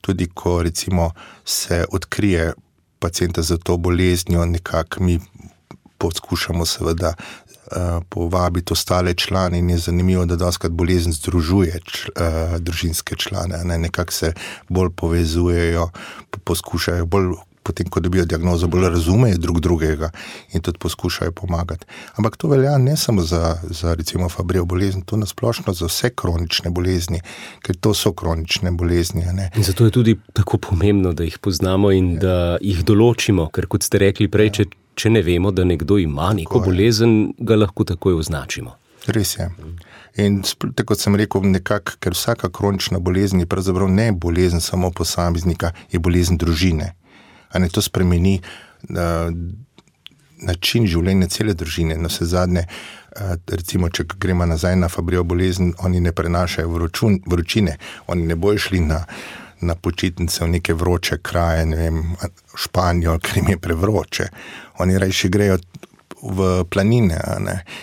Tudi 0.00 0.28
ko 0.34 0.62
recimo, 0.62 1.10
se 1.44 1.84
odkrije 1.90 2.52
pacijenta 2.98 3.42
za 3.42 3.58
to 3.58 3.76
boleznijo, 3.76 4.46
nekako 4.46 5.02
mi 5.02 5.18
poskušamo 5.98 6.66
seveda. 6.66 7.14
Uh, 7.72 8.02
povabiti 8.08 8.72
ostale 8.72 9.14
člane, 9.14 9.58
in 9.58 9.70
je 9.70 9.78
zanimivo, 9.78 10.24
da 10.26 10.36
doskrat 10.36 10.72
bolezen 10.72 11.12
združuje 11.12 11.78
č, 11.84 12.10
uh, 12.10 12.58
družinske 12.58 13.16
člane, 13.16 13.64
ne? 13.64 13.78
nekako 13.78 14.12
se 14.12 14.32
bolj 14.68 14.90
povezujejo, 14.96 15.88
poskušajo 16.44 17.06
bolj 17.06 17.32
potem, 17.62 17.86
ko 17.86 18.00
dobijo 18.00 18.24
diagnozo, 18.24 18.68
bolj 18.68 18.88
razumejo 18.88 19.38
drug 19.38 19.60
drugega 19.60 20.10
in 20.52 20.60
tudi 20.60 20.78
poskušajo 20.78 21.32
pomagati. 21.32 21.86
Ampak 22.16 22.36
to 22.36 22.48
velja 22.48 22.78
ne 22.78 22.96
samo 22.96 23.22
za, 23.22 23.58
za 23.70 23.94
recimo 23.94 24.28
fabrijo 24.28 24.64
bolezni, 24.64 25.02
to 25.06 25.16
nasplošno 25.16 25.72
za 25.72 25.86
vse 25.86 26.10
kronične 26.10 26.70
bolezni, 26.70 27.20
ker 27.62 27.76
to 27.76 27.94
so 27.94 28.12
kronične 28.12 28.70
bolezni. 28.70 29.24
Zato 29.56 29.84
je 29.84 29.90
tudi 29.90 30.18
tako 30.32 30.58
pomembno, 30.58 31.12
da 31.12 31.24
jih 31.24 31.38
poznamo 31.38 31.90
in 31.92 32.14
ja. 32.14 32.20
da 32.20 32.36
jih 32.60 32.84
določimo, 32.84 33.48
ker 33.54 33.66
kot 33.66 33.86
ste 33.86 34.02
rekli 34.02 34.28
prej, 34.28 34.50
ja. 34.50 34.54
če, 34.58 34.68
če 34.94 35.10
ne 35.10 35.22
vemo, 35.22 35.50
da 35.50 35.64
nekdo 35.64 35.98
ima 35.98 36.32
neko 36.36 36.62
bolezen, 36.64 37.32
ga 37.38 37.56
lahko 37.56 37.86
takoj 37.88 38.18
označimo. 38.18 38.76
Res 39.06 39.34
je. 39.34 39.48
In 40.22 40.42
tako 40.44 40.92
kot 40.92 41.00
sem 41.02 41.16
rekel, 41.18 41.42
nekak, 41.50 41.96
ker 41.98 42.14
vsaka 42.14 42.50
kronična 42.54 43.00
bolezen 43.02 43.42
je 43.42 43.48
pravzaprav 43.50 43.90
ne 43.90 44.12
bolezen 44.12 44.60
samo 44.60 44.92
posameznika, 44.94 45.72
je 45.90 45.98
bolezen 45.98 46.38
družine 46.38 46.92
ali 47.52 47.68
to 47.70 47.82
spremeni 47.82 48.40
uh, 48.40 48.96
način 50.42 50.86
življenja 50.86 51.28
cele 51.30 51.54
družine. 51.54 51.96
Na 52.00 52.10
vse 52.10 52.26
zadnje, 52.32 52.64
uh, 52.66 53.36
recimo, 53.46 53.90
če 53.90 54.06
gremo 54.18 54.46
nazaj 54.46 54.76
na 54.80 54.90
fabrijo 54.92 55.24
bolezni, 55.24 55.72
oni 55.84 56.00
ne 56.00 56.12
prenašajo 56.12 56.72
vročun, 56.72 57.20
vročine, 57.26 57.78
oni 58.06 58.26
ne 58.26 58.36
bojo 58.36 58.58
šli 58.68 58.82
na, 58.86 59.04
na 59.62 59.74
počitnice 59.74 60.44
v 60.44 60.50
neke 60.56 60.74
vroče 60.74 61.20
kraje, 61.22 61.66
ne 61.66 61.76
vem, 61.76 62.02
Španijo, 62.58 63.18
ker 63.22 63.38
jim 63.40 63.54
je 63.54 63.62
prevroče. 63.62 64.28
Oni 64.84 64.98
rajši 64.98 65.32
grejo. 65.32 65.62
V 66.22 66.62
planine. 66.70 67.16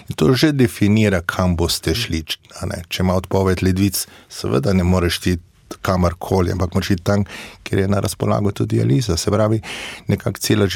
In 0.08 0.16
to 0.16 0.32
že 0.32 0.54
definira, 0.56 1.20
kam 1.28 1.58
boste 1.60 1.92
šli. 1.92 2.22
Če 2.24 3.02
ima 3.04 3.18
odpoved 3.20 3.60
ledvic, 3.60 4.06
seveda 4.32 4.72
ne 4.72 4.86
moreš 4.88 5.18
ti 5.20 5.34
kamorkoli, 5.82 6.52
ampak 6.52 6.76
moči 6.76 6.98
tam, 7.04 7.24
kjer 7.64 7.86
je 7.86 7.88
na 7.88 8.00
razpolago 8.00 8.52
tudi 8.52 8.80
Eliza. 8.80 9.18
Se 9.18 9.32
pravi, 9.32 9.62
nekako 10.08 10.40
cela, 10.40 10.68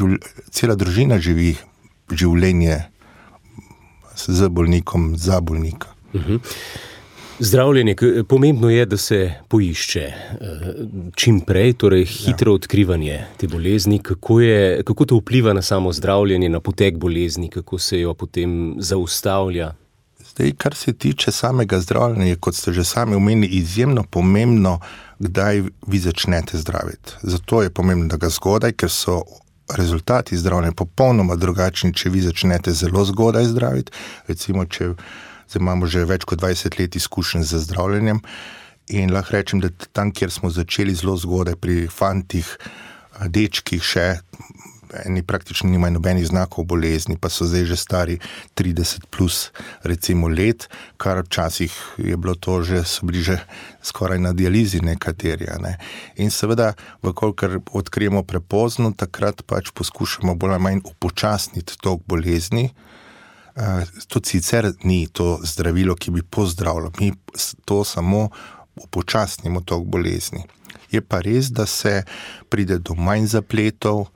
cela 0.51 0.75
družina 0.75 1.19
živi 1.19 1.55
življenje 2.11 2.81
z 4.15 4.49
bolnikom, 4.49 5.13
za 5.17 5.41
bolnika. 5.41 5.87
Mhm. 6.13 6.37
Zdravljenje, 7.39 7.95
pomembno 8.29 8.69
je, 8.69 8.85
da 8.85 8.97
se 8.97 9.33
poišče 9.49 10.01
eh, 10.01 10.59
čim 11.15 11.39
prej, 11.41 11.73
torej 11.73 12.05
hitro 12.05 12.51
ja. 12.51 12.55
odkrivanje 12.55 13.23
te 13.37 13.47
bolezni. 13.47 13.99
Kako, 13.99 14.41
je, 14.41 14.83
kako 14.83 15.05
to 15.05 15.17
vpliva 15.17 15.53
na 15.53 15.61
samo 15.61 15.91
zdravljenje, 15.93 16.49
na 16.49 16.59
potek 16.59 16.97
bolezni, 16.97 17.49
kako 17.49 17.79
se 17.79 17.99
jo 17.99 18.13
potem 18.13 18.75
zaustavlja? 18.79 19.73
Zdaj, 20.33 20.51
kar 20.57 20.75
se 20.75 20.93
tiče 20.93 21.31
samega 21.31 21.79
zdravljenja, 21.79 22.25
je, 22.25 22.35
kot 22.35 22.55
ste 22.55 22.71
že 22.73 22.83
sami 22.83 23.15
omenili, 23.15 23.47
izjemno 23.53 24.03
pomembno, 24.03 24.79
kdaj 25.19 25.63
vi 25.87 25.99
začnete 25.99 26.57
zdraviti. 26.57 27.13
Zato 27.21 27.61
je 27.61 27.69
pomembno, 27.69 28.07
da 28.07 28.17
ga 28.17 28.29
zgodaj, 28.29 28.71
ker 28.73 28.89
so 28.89 29.21
rezultati 29.77 30.37
zdravljenja 30.37 30.73
popolnoma 30.73 31.35
drugačni, 31.35 31.93
če 31.93 32.09
vi 32.09 32.21
začnete 32.21 32.73
zelo 32.73 33.05
zgodaj 33.05 33.45
zdraviti. 33.45 33.91
Recimo, 34.27 34.65
če 34.65 34.93
imamo 35.55 35.85
že 35.85 36.05
več 36.09 36.25
kot 36.25 36.41
20 36.41 36.79
let 36.79 36.95
izkušenj 36.95 37.43
z 37.43 37.61
zdravljenjem. 37.67 38.23
In 38.97 39.13
lahko 39.13 39.37
rečem, 39.37 39.61
da 39.61 39.69
tam, 39.91 40.11
kjer 40.11 40.31
smo 40.31 40.49
začeli 40.49 40.95
zelo 40.97 41.13
zgodaj, 41.17 41.55
pri 41.61 41.85
fantih, 41.93 42.57
dečkih, 43.29 43.85
še 43.85 44.07
eni 45.05 45.23
praktično 45.23 45.69
nimajo 45.69 45.97
nobenih 45.97 46.27
znakov 46.27 46.65
bolezni, 46.65 47.17
pa 47.17 47.29
so 47.29 47.45
zdaj 47.45 47.65
že 47.65 47.77
stari 47.77 48.19
30 48.55 49.05
plus 49.09 49.51
recimo 49.83 50.27
let, 50.27 50.69
kar 50.97 51.23
včasih 51.25 51.73
je 51.97 52.17
bilo 52.17 52.35
to 52.35 52.61
že, 52.63 52.83
so 52.85 53.05
bili 53.05 53.23
že 53.23 53.39
skoraj 53.81 54.19
na 54.19 54.33
dializi 54.33 54.81
nekateri. 54.81 55.47
Ne. 55.61 55.77
In 56.15 56.31
seveda, 56.31 56.73
vkolikor 57.03 57.59
odkrijemo 57.71 58.23
prepozno, 58.23 58.93
takrat 58.97 59.43
pač 59.45 59.71
poskušamo 59.73 60.35
bolj 60.35 60.53
ali 60.53 60.63
manj 60.63 60.81
upočasniti 60.85 61.77
tok 61.81 62.01
bolezni. 62.07 62.69
To 64.07 64.19
sicer 64.25 64.71
ni 64.83 65.07
to 65.07 65.39
zdravilo, 65.43 65.95
ki 65.95 66.11
bi 66.11 66.23
pozdravilo, 66.23 66.91
mi 66.99 67.11
to 67.65 67.83
samo 67.83 68.29
upočasnimo 68.75 69.61
tok 69.61 69.85
bolezni. 69.85 70.43
Je 70.91 71.01
pa 71.01 71.19
res, 71.21 71.49
da 71.49 71.65
se 71.65 72.03
pride 72.49 72.79
do 72.79 72.95
manj 72.97 73.27
zapletov, 73.33 74.07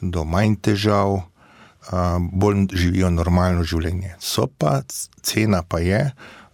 do 0.00 0.24
manj 0.24 0.56
težav, 0.62 1.20
bolj 2.32 2.66
živijo 2.72 3.10
normalno 3.10 3.64
življenje. 3.64 4.14
So 4.20 4.46
pa 4.46 4.80
cena 5.22 5.62
pa 5.62 5.78
je, 5.84 6.00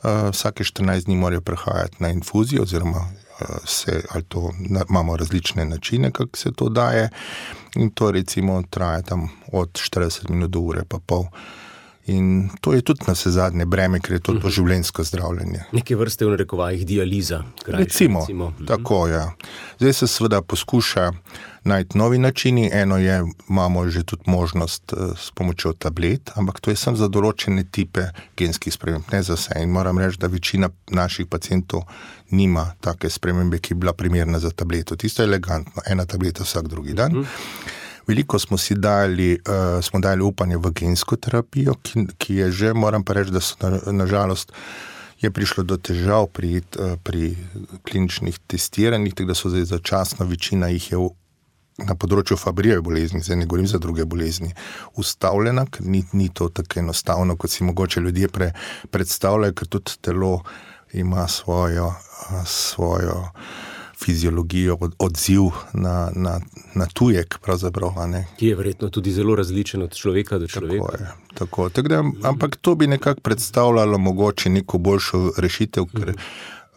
vsake 0.03 0.65
14 0.65 1.05
dni 1.07 1.17
morajo 1.17 1.41
prehajati 1.41 2.03
na 2.03 2.09
infuzijo, 2.09 2.63
oziroma 2.63 3.07
se, 3.65 4.03
to, 4.29 4.51
imamo 4.89 5.17
različne 5.17 5.65
načine, 5.65 6.11
kako 6.11 6.39
se 6.39 6.53
to 6.53 6.69
daje. 6.69 7.09
In 7.75 7.91
to 7.91 8.11
recimo 8.11 8.63
traja 8.71 9.03
tam 9.03 9.29
od 9.53 9.73
40 9.73 10.31
minut 10.31 10.51
do 10.51 10.61
ure, 10.61 10.85
pa 10.89 10.99
pol. 11.07 11.25
In 12.11 12.50
to 12.61 12.73
je 12.73 12.83
tudi 12.83 13.07
na 13.07 13.14
vse 13.14 13.31
zadnje 13.31 13.64
breme, 13.67 14.00
ker 14.00 14.17
je 14.19 14.21
to 14.26 14.33
doživljenjsko 14.43 15.05
zdravljenje. 15.05 15.62
Neke 15.73 15.97
vrste 15.97 16.26
v 16.26 16.37
rekovajih 16.43 16.83
dializa. 16.87 17.45
Krajša, 17.62 17.79
recimo, 17.79 18.21
recimo. 18.21 18.50
Mhm. 18.50 18.67
Tako 18.67 19.07
je. 19.07 19.14
Ja. 19.14 19.33
Zdaj 19.79 19.93
se 19.93 20.07
seveda 20.07 20.43
poskuša 20.43 21.12
najti 21.64 21.99
novi 21.99 22.19
načini. 22.19 22.71
Eno 22.73 22.99
je, 22.99 23.25
imamo 23.49 23.88
že 23.88 24.02
tudi 24.02 24.23
možnost 24.26 24.93
uh, 24.93 25.19
s 25.19 25.31
pomočjo 25.31 25.73
tablet, 25.73 26.31
ampak 26.35 26.61
to 26.61 26.71
je 26.71 26.76
samo 26.76 26.97
za 26.97 27.09
določene 27.09 27.64
type 27.64 28.09
genskih 28.37 28.75
sprememb, 28.75 29.05
ne 29.12 29.23
za 29.23 29.37
vse. 29.38 29.62
In 29.62 29.71
moram 29.71 29.99
reči, 29.99 30.19
da 30.19 30.26
večina 30.26 30.71
naših 30.90 31.26
pacijentov 31.26 31.87
nima 32.31 32.73
take 32.81 33.11
spremembe, 33.11 33.59
ki 33.59 33.75
bi 33.75 33.87
bila 33.87 33.93
primerna 33.93 34.38
za 34.38 34.50
tableto. 34.50 34.97
Tisto 34.97 35.23
je 35.23 35.29
elegantno, 35.29 35.83
ena 35.87 36.07
tableta 36.07 36.45
vsak 36.45 36.69
drugi 36.69 36.95
dan. 36.95 37.17
Uh 37.17 37.26
-huh. 37.26 37.79
Veliko 38.11 38.38
smo 38.43 38.59
si 38.59 38.75
dali, 38.75 39.33
uh, 39.38 39.79
smo 39.85 40.00
dali 40.02 40.23
upanje 40.26 40.59
v 40.59 40.73
gensko 40.75 41.17
terapijo, 41.17 41.79
ki, 41.83 42.09
ki 42.19 42.40
je 42.43 42.52
že, 42.52 42.73
moram 42.75 43.07
pa 43.07 43.14
reči, 43.14 43.31
da 43.31 43.40
so 43.40 43.71
nažalost. 43.95 44.50
Na 44.50 44.90
je 45.21 45.31
prišlo 45.31 45.64
do 45.64 45.76
težav 45.76 46.26
pri, 46.33 46.57
eh, 46.57 46.97
pri 47.05 47.37
kliničnih 47.85 48.38
testiranjih, 48.47 49.14
tako 49.14 49.29
da 49.29 49.35
so 49.35 49.50
zdaj 49.52 49.64
začasno 49.64 50.26
večina 50.26 50.69
jih 50.73 50.93
je 50.93 50.99
v, 50.99 51.09
na 51.85 51.95
področju 51.95 52.37
Fabrijeve 52.37 52.81
bolezni, 52.85 53.23
zdaj 53.25 53.37
ne 53.40 53.47
govorim 53.49 53.69
za 53.69 53.79
druge 53.79 54.05
bolezni, 54.05 54.52
ustavljena, 55.00 55.67
ker 55.67 55.87
ni, 55.87 56.05
ni 56.12 56.29
to 56.29 56.49
tako 56.49 56.81
enostavno, 56.81 57.37
kot 57.37 57.50
si 57.50 57.64
mogoče 57.64 58.00
ljudje 58.00 58.29
pre, 58.29 58.52
predstavljajo, 58.90 59.57
ker 59.57 59.69
tudi 59.69 59.97
telo 60.00 60.40
ima 60.93 61.29
svojo. 61.29 61.95
svojo 62.45 63.31
fiziologijo, 64.04 64.76
od, 64.80 64.95
odziv 64.99 65.42
na, 65.73 66.11
na, 66.14 66.40
na 66.75 66.87
tujek, 66.87 67.38
ki 68.37 68.47
je 68.47 68.57
verjetno 68.57 68.88
tudi 68.88 69.12
zelo 69.12 69.35
različen 69.37 69.83
od 69.83 69.95
človeka 69.95 70.38
do 70.38 70.49
človeka. 70.49 70.87
Tako 70.87 71.02
je, 71.02 71.11
tako. 71.35 71.69
Tak 71.69 71.88
da, 71.88 72.04
ampak 72.23 72.57
to 72.57 72.75
bi 72.75 72.87
nekako 72.87 73.21
predstavljalo 73.21 73.99
mogoče 73.99 74.50
neko 74.50 74.78
boljšo 74.78 75.33
rešitev, 75.37 75.85
ker 75.85 76.14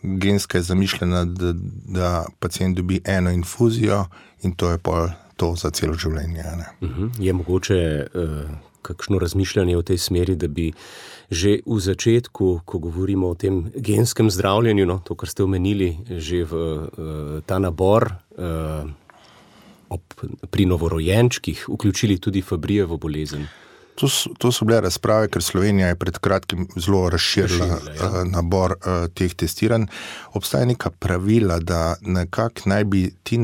genska 0.03 0.57
je 0.57 0.61
zamišljena, 0.61 1.25
da, 1.25 1.53
da 1.87 2.25
pacijent 2.39 2.77
dobi 2.77 3.01
eno 3.05 3.31
infuzijo 3.31 4.05
in 4.41 4.55
to 4.55 4.71
je 4.71 4.77
pa 4.77 5.09
to 5.35 5.55
za 5.55 5.69
celo 5.69 5.93
življenje. 5.93 6.43
Ne. 6.43 6.87
Mhm. 6.87 7.07
Je 7.19 7.33
mogoče 7.33 8.07
uh, 8.13 8.72
kakšno 8.83 9.19
razmišljanje 9.23 9.77
v 9.79 9.87
tej 9.87 9.97
smeri, 9.97 10.35
da 10.35 10.47
bi 10.47 10.71
že 11.33 11.63
v 11.65 11.79
začetku, 11.79 12.61
ko 12.65 12.79
govorimo 12.79 13.31
o 13.31 13.35
tem 13.35 13.71
genskem 13.73 14.29
zdravljenju, 14.29 14.85
no, 14.85 14.99
to, 15.01 15.15
kar 15.17 15.29
ste 15.31 15.43
omenili, 15.43 15.97
že 16.05 16.43
v 16.45 16.53
uh, 16.53 17.41
ta 17.47 17.57
nabor 17.57 18.11
uh, 18.11 18.85
ob, 19.89 20.03
pri 20.51 20.67
novorojenčkih, 20.69 21.65
vključili 21.69 22.19
tudi 22.21 22.41
Fabrijevo 22.45 22.97
bolezen. 22.97 23.47
To 23.95 24.09
so, 24.09 24.29
to 24.37 24.51
so 24.51 24.65
bile 24.65 24.81
razprave, 24.81 25.29
ker 25.29 25.43
Slovenija 25.43 25.91
je 25.91 25.97
pred 26.01 26.17
kratkim 26.17 26.67
zelo 26.75 27.09
razširila 27.13 27.65
ja. 27.65 27.77
uh, 27.79 28.21
nabor 28.25 28.75
uh, 28.77 29.05
teh 29.13 29.33
testiranj. 29.33 29.85
Obstaja 30.33 30.65
neka 30.65 30.89
pravila, 30.89 31.59
da 31.59 31.95
nekako 32.01 32.69
naj 32.73 32.83
bi 32.89 33.03
ti 33.23 33.41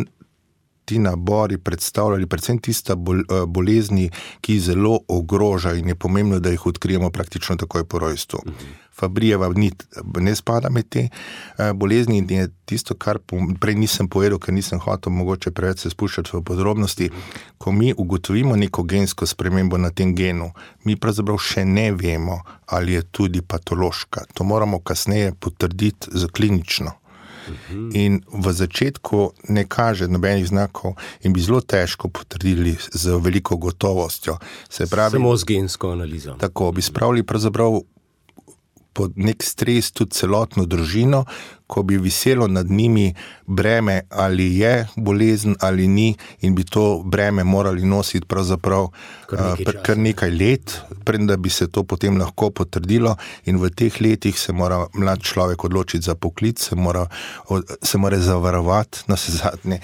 ti 0.89 0.99
nabori 0.99 1.57
predstavljali 1.57 2.25
predvsem 2.25 2.57
tiste 2.57 2.93
eh, 2.93 3.45
bolezni, 3.47 4.09
ki 4.41 4.59
zelo 4.59 4.99
ogrožajo 5.07 5.77
in 5.77 5.87
je 5.87 5.95
pomembno, 5.95 6.39
da 6.39 6.49
jih 6.49 6.65
odkrijemo 6.65 7.09
praktično 7.09 7.55
takoj 7.55 7.83
po 7.85 7.99
rojstvu. 7.99 8.39
Fabrijeva 8.99 9.51
ne 10.19 10.35
spada 10.35 10.69
med 10.69 10.89
te 10.89 11.03
eh, 11.09 11.73
bolezni 11.73 12.17
in 12.17 12.29
je 12.29 12.47
tisto, 12.65 12.95
kar 12.95 13.19
prej 13.59 13.75
nisem 13.75 14.09
povedal, 14.09 14.39
ker 14.39 14.53
nisem 14.53 14.81
hotel 14.81 15.13
mogoče 15.13 15.51
preveč 15.51 15.85
se 15.85 15.93
spuščati 15.93 16.33
v 16.33 16.41
podrobnosti. 16.43 17.11
Ko 17.57 17.71
mi 17.71 17.93
ugotovimo 17.97 18.55
neko 18.55 18.83
gensko 18.83 19.29
spremembo 19.29 19.77
na 19.77 19.91
tem 19.93 20.15
genu, 20.15 20.49
mi 20.89 20.97
pravzaprav 20.97 21.37
še 21.37 21.65
ne 21.65 21.91
vemo, 21.91 22.41
ali 22.65 22.97
je 22.97 23.05
tudi 23.11 23.45
patološka. 23.45 24.25
To 24.33 24.43
moramo 24.43 24.81
kasneje 24.81 25.37
potrditi 25.39 26.09
za 26.11 26.27
klinično. 26.27 26.98
In 27.93 28.21
v 28.33 28.53
začetku 28.53 29.31
ne 29.49 29.63
kaže 29.65 30.07
nobenih 30.07 30.47
znakov, 30.47 30.95
in 31.21 31.33
bi 31.33 31.41
zelo 31.41 31.61
težko 31.61 32.09
potrdili 32.09 32.77
z 32.93 33.19
veliko 33.21 33.57
gotovostjo. 33.57 34.37
Pravi, 34.89 35.11
Samo 35.11 35.35
z 35.37 35.43
gensko 35.43 35.91
analizo. 35.91 36.35
Tako 36.39 36.71
bi 36.71 36.81
spravili 36.81 37.23
pravzaprav 37.23 37.81
pod 38.99 39.15
nek 39.15 39.43
stres 39.47 39.93
tudi 39.95 40.11
celotno 40.11 40.65
družino, 40.67 41.23
ko 41.69 41.83
bi 41.87 41.95
viselo 42.01 42.47
nad 42.51 42.67
njimi 42.67 43.13
breme, 43.47 44.01
ali 44.09 44.47
je 44.57 44.87
bolezen 44.95 45.55
ali 45.59 45.87
ni, 45.87 46.09
in 46.41 46.55
bi 46.55 46.65
to 46.65 47.03
breme 47.05 47.43
morali 47.43 47.85
nositi 47.85 48.27
pravzaprav 48.27 48.89
kar 49.29 49.39
nekaj, 49.45 49.75
uh, 49.75 49.83
kar 49.85 49.97
nekaj 49.97 50.33
let, 50.35 50.75
preden 51.05 51.31
bi 51.41 51.49
se 51.49 51.69
to 51.71 51.83
potem 51.83 52.17
lahko 52.19 52.49
potrdilo. 52.49 53.15
In 53.45 53.61
v 53.61 53.69
teh 53.69 54.01
letih 54.01 54.35
se 54.39 54.51
mora 54.53 54.81
mlad 54.93 55.23
človek 55.23 55.63
odločiti 55.63 56.09
za 56.09 56.15
poklic, 56.15 56.59
se 56.59 56.75
mora, 56.75 57.05
se 57.81 57.97
mora 57.97 58.19
zavarovati 58.19 59.05
na 59.07 59.15
vse 59.15 59.37
zadnje. 59.37 59.79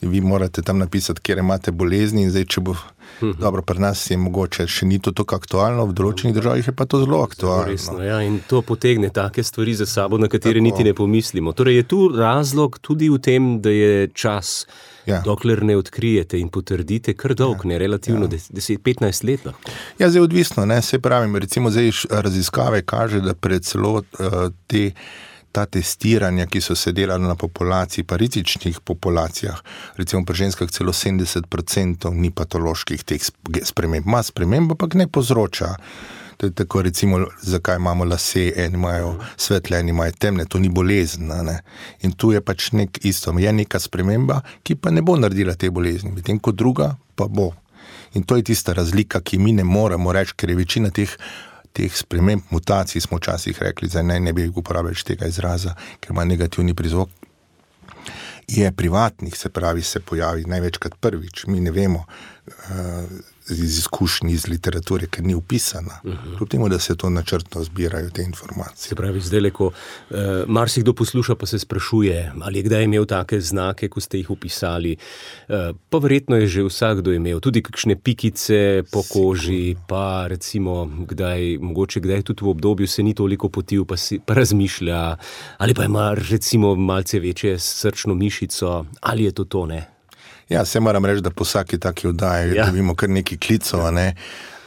Vi 0.00 0.20
morate 0.20 0.62
tam 0.62 0.78
napisati, 0.78 1.20
kje 1.20 1.42
imate 1.42 1.72
bolezni 1.72 2.22
in 2.22 2.30
zdaj, 2.30 2.48
če 2.48 2.64
bo. 2.64 2.78
Mhm. 3.20 3.40
Dobro, 3.40 3.62
pri 3.62 3.78
nas 3.78 4.10
je 4.10 4.16
mogoče 4.16 4.66
še 4.66 4.86
ni 4.86 4.98
to 4.98 5.12
tako 5.12 5.36
aktualno, 5.36 5.86
v 5.86 5.96
določenih 5.98 6.34
državah 6.36 6.66
je 6.66 6.74
pa 6.76 6.86
to 6.86 7.02
zelo 7.04 7.22
aktualno. 7.22 7.66
Resno, 7.70 8.00
ja, 8.02 8.20
in 8.22 8.40
to 8.48 8.62
potegne 8.62 9.10
take 9.14 9.42
stvari 9.42 9.74
za 9.74 9.86
sabo, 9.86 10.18
na 10.18 10.28
katere 10.28 10.60
tako. 10.60 10.64
niti 10.64 10.84
ne 10.84 10.94
pomislimo. 10.94 11.52
Torej, 11.52 11.82
je 11.82 11.88
tu 11.88 12.00
razlog 12.16 12.78
tudi 12.78 13.10
v 13.10 13.18
tem, 13.22 13.52
da 13.62 13.70
je 13.70 14.08
čas, 14.14 14.66
ja. 15.06 15.20
dokler 15.24 15.62
ne 15.62 15.76
odkrijete 15.76 16.38
in 16.38 16.48
potrdite, 16.48 17.14
kar 17.18 17.34
dolg, 17.34 17.64
ja. 17.64 17.74
ne 17.74 17.78
relativno 17.78 18.28
ja. 18.30 18.38
10-15 18.38 19.26
let. 19.28 19.44
Lahko. 19.46 19.74
Ja, 19.98 20.08
zdaj 20.08 20.20
je 20.20 20.28
odvisno, 20.28 20.66
ne 20.66 20.82
se 20.82 20.98
pravi. 20.98 21.30
Recimo, 21.40 21.70
zdaj 21.70 21.90
raziskave 22.10 22.82
kaže, 22.82 23.20
da 23.20 23.34
pred 23.34 23.64
celo 23.64 24.02
uh, 24.02 24.48
te 24.66 24.90
ta 25.52 25.66
testiranja, 25.66 26.46
ki 26.46 26.60
so 26.60 26.74
se 26.74 26.92
delala 26.92 27.28
na 27.28 27.36
populaciji, 27.36 28.04
pa 28.04 28.16
rizičnih 28.16 28.80
populacijah, 28.80 29.60
recimo 29.96 30.24
pri 30.24 30.36
ženskah, 30.44 30.70
celo 30.70 30.92
70% 30.92 32.10
ni 32.14 32.30
patoloških 32.30 33.04
teh 33.04 33.22
sprememb. 33.64 34.06
Ma 34.06 34.22
sprememb, 34.22 34.72
ampak 34.72 34.94
ne 34.94 35.06
povzroča. 35.06 35.74
To 36.36 36.46
je 36.46 36.54
tako, 36.58 36.82
recimo, 36.82 37.26
zakaj 37.42 37.76
imamo 37.76 38.04
lase, 38.04 38.52
eni 38.56 38.74
imajo 38.74 39.14
svetle, 39.36 39.78
eni 39.78 39.90
imajo 39.90 40.12
temne, 40.18 40.44
to 40.44 40.58
ni 40.58 40.68
bolezen. 40.68 41.28
Ne? 41.28 41.60
In 42.02 42.12
tu 42.12 42.32
je 42.32 42.40
pač 42.40 42.72
nek 42.72 43.04
isto, 43.04 43.30
je 43.38 43.52
neka 43.52 43.78
sprememba, 43.78 44.40
ki 44.62 44.74
pa 44.74 44.90
ne 44.90 45.02
bo 45.02 45.16
naredila 45.16 45.54
te 45.54 45.70
bolezni, 45.70 46.10
medtem 46.10 46.40
ko 46.40 46.52
druga 46.52 46.96
pa 47.14 47.28
bo. 47.28 47.52
In 48.14 48.26
to 48.26 48.36
je 48.36 48.42
tista 48.42 48.72
razlika, 48.72 49.20
ki 49.20 49.38
mi 49.38 49.52
ne 49.52 49.64
moremo 49.64 50.12
reči, 50.12 50.34
ker 50.36 50.50
je 50.50 50.56
večina 50.56 50.90
teh 50.90 51.14
teh 51.72 51.92
sprememb, 51.96 52.42
mutacij, 52.50 53.00
smo 53.00 53.18
včasih 53.18 53.62
rekli, 53.62 53.88
da 53.88 54.02
ne, 54.02 54.20
ne 54.20 54.32
bi 54.32 54.48
uporabljali 54.48 55.04
tega 55.06 55.26
izraza, 55.26 55.74
ker 56.00 56.12
ima 56.12 56.24
negativni 56.24 56.74
prizvok. 56.74 57.08
Je 58.48 58.72
privatnih, 58.72 59.36
se 59.38 59.48
pravi, 59.48 59.82
se 59.82 60.00
pojavi 60.00 60.44
največkrat 60.44 60.98
prvič, 61.00 61.46
mi 61.46 61.60
ne 61.60 61.70
vemo, 61.70 62.04
uh, 62.46 63.31
iz 63.50 63.78
izkušenj 63.78 64.30
iz 64.30 64.48
literature, 64.48 65.06
ker 65.06 65.24
ni 65.24 65.34
upisana. 65.34 66.00
Uh 66.04 66.12
-huh. 66.12 66.36
Kljub 66.36 66.48
temu, 66.48 66.68
da 66.68 66.78
se 66.78 66.96
to 66.96 67.10
načrtno 67.10 67.64
zbirajo 67.64 68.10
te 68.10 68.22
informacije. 68.22 68.88
Se 68.88 68.94
pravi, 68.94 69.20
zdaj, 69.20 69.50
ko 69.50 69.66
uh, 69.66 70.16
marsikdo 70.46 70.92
posluša, 70.92 71.34
pa 71.34 71.46
se 71.46 71.58
sprašuje, 71.58 72.32
ali 72.42 72.58
je 72.58 72.62
kdaj 72.62 72.84
imel 72.84 73.04
take 73.04 73.40
znake, 73.40 73.88
ko 73.88 74.00
ste 74.00 74.18
jih 74.18 74.30
upisali. 74.30 74.96
Uh, 75.48 75.54
pa 75.90 75.98
verjetno 75.98 76.36
je 76.36 76.46
že 76.46 76.62
vsakdo 76.62 77.12
imel 77.12 77.40
tudi 77.40 77.62
kakšne 77.62 77.96
pikice 77.96 78.82
po 78.92 79.02
koži, 79.02 79.76
pa 79.88 80.26
recimo, 80.26 80.90
kdaj, 81.08 81.58
mogoče 81.58 82.00
kdaj 82.00 82.22
tudi 82.22 82.44
v 82.44 82.48
obdobju 82.48 82.86
se 82.86 83.02
ni 83.02 83.14
toliko 83.14 83.48
potil, 83.48 83.84
pa, 83.84 83.96
si, 83.96 84.20
pa 84.26 84.34
razmišlja, 84.34 85.16
ali 85.58 85.74
pa 85.74 85.84
ima 85.84 86.14
recimo 86.14 86.74
malce 86.74 87.20
večje 87.20 87.58
srčno 87.58 88.14
mišico, 88.14 88.86
ali 89.00 89.24
je 89.24 89.32
to 89.32 89.44
to 89.44 89.66
ne. 89.66 89.91
Ja, 90.48 90.64
se 90.64 90.80
moram 90.80 91.04
reči, 91.04 91.22
da 91.22 91.30
po 91.30 91.44
vsaki 91.44 91.78
taki 91.78 92.08
oddaji 92.08 92.56
Ja. 92.56 92.66
dobimo 92.66 92.94
kar 92.94 93.08
nekaj 93.08 93.38
klicov. 93.38 93.86
a 93.86 93.90
Ne? 93.90 94.14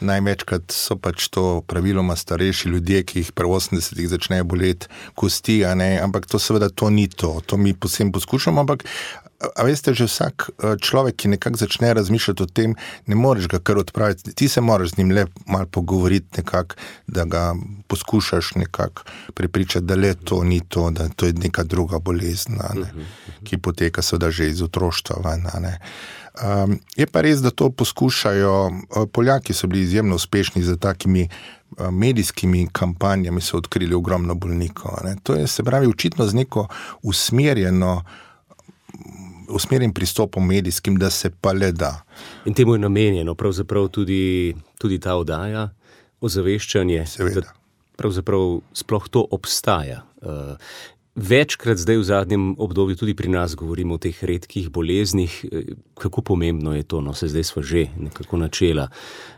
Največkrat 0.00 0.72
so 0.72 0.96
pač 0.96 1.28
to 1.28 1.62
praviloma 1.66 2.16
starejši 2.16 2.68
ljudje, 2.68 3.02
ki 3.02 3.18
jih 3.18 3.32
pri 3.32 3.46
80-ih 3.48 4.08
začnejo 4.08 4.44
boleti 4.44 4.86
kosti, 5.14 5.64
ampak 5.64 6.26
to 6.26 6.38
seveda 6.38 6.68
to 6.68 6.90
ni 6.90 7.08
to, 7.08 7.40
to 7.46 7.56
mi 7.56 7.72
posebej 7.72 8.12
poskušamo. 8.12 8.60
Ampak, 8.60 8.84
a- 9.40 9.62
veste, 9.62 9.94
že 9.94 10.04
vsak 10.04 10.34
eh, 10.48 10.76
človek, 10.80 11.16
ki 11.16 11.28
nekako 11.28 11.56
začne 11.56 11.94
razmišljati 11.94 12.42
o 12.42 12.46
tem, 12.46 12.74
ne 13.06 13.14
moreš 13.14 13.48
ga 13.48 13.58
kar 13.58 13.78
odpraviti. 13.78 14.32
Ti 14.34 14.48
se 14.48 14.60
moraš 14.60 14.90
z 14.94 14.98
njim 14.98 15.10
le 15.10 15.26
malo 15.46 15.66
pogovoriti, 15.66 16.40
nekak, 16.40 16.76
da 17.06 17.24
ga 17.24 17.54
poskušaš 17.86 18.54
nekako 18.54 19.02
prepričati, 19.34 19.86
da 19.86 19.94
le 19.94 20.14
to 20.14 20.44
ni 20.44 20.60
to, 20.60 20.90
da 20.90 21.08
to 21.08 21.26
je 21.26 21.32
neka 21.32 21.62
druga 21.64 21.98
bolezen, 21.98 22.54
ne, 22.74 22.90
ki 23.44 23.58
poteka 23.58 24.02
seveda 24.02 24.30
že 24.30 24.48
iz 24.48 24.62
otroštva. 24.62 25.36
ne. 25.60 25.78
Um, 26.36 26.80
je 26.96 27.06
pa 27.06 27.20
res, 27.20 27.40
da 27.40 27.50
to 27.50 27.70
poskušajo. 27.70 28.70
eh, 28.70 29.06
Poljaki 29.12 29.52
so 29.52 29.66
bili 29.66 29.82
izjemno 29.82 30.14
uspešni 30.14 30.62
z 30.62 30.76
takimi 30.76 31.28
eh, 31.78 31.90
medijskimi 31.90 32.68
kampanjami, 32.72 33.40
so 33.40 33.56
odkrili 33.56 33.94
ogromno 33.94 34.34
bolnikov. 34.34 34.92
ne. 35.04 35.16
To 35.22 35.34
je 35.34 35.46
se 35.46 35.62
pravi 35.62 35.86
očitno 35.86 36.26
z 36.26 36.34
neko 36.34 36.68
usmerjeno. 37.02 38.04
Usmerjen 39.48 39.92
pristopom 39.92 40.46
medijskim, 40.46 40.96
da 40.96 41.10
se 41.10 41.30
pa 41.30 41.52
le 41.52 41.72
da. 41.72 42.02
In 42.44 42.54
temu 42.54 42.74
je 42.74 42.78
namenjeno 42.78 43.34
pravzaprav 43.34 43.88
tudi, 43.88 44.54
tudi 44.78 44.98
ta 44.98 45.16
oddaja, 45.16 45.68
ozaveščanje, 46.20 47.06
Seveda. 47.06 47.40
da 47.40 47.52
pravzaprav 47.96 48.60
sploh 48.72 49.08
to 49.08 49.26
obstaja. 49.30 50.02
Eh, 50.22 50.56
Večkrat 51.16 51.78
zdaj 51.80 51.96
v 51.96 52.04
zadnjem 52.04 52.42
obdobju 52.60 52.96
tudi 52.96 53.14
pri 53.16 53.28
nas 53.32 53.54
govorimo 53.56 53.94
o 53.94 53.98
teh 53.98 54.24
redkih 54.24 54.68
boleznih, 54.68 55.44
eh, 55.44 55.72
kako 55.94 56.22
pomembno 56.22 56.74
je 56.76 56.82
to, 56.82 57.00
no 57.00 57.14
se 57.14 57.28
zdaj 57.28 57.44
smo 57.44 57.62
že 57.62 57.86
nekako 57.96 58.36
načela 58.36 58.88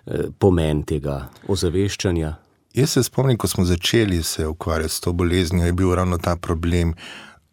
eh, 0.07 0.27
pomen 0.39 0.83
tega 0.83 1.29
ozaveščanja. 1.49 2.35
Jaz 2.75 2.91
se 2.91 3.03
spomnim, 3.03 3.39
ko 3.39 3.47
smo 3.49 3.65
začeli 3.65 4.23
se 4.23 4.47
ukvarjati 4.47 4.95
s 4.95 5.01
to 5.01 5.13
boleznijo, 5.13 5.67
je 5.67 5.73
bil 5.73 5.95
ravno 5.95 6.19
ta 6.19 6.37
problem, 6.37 6.95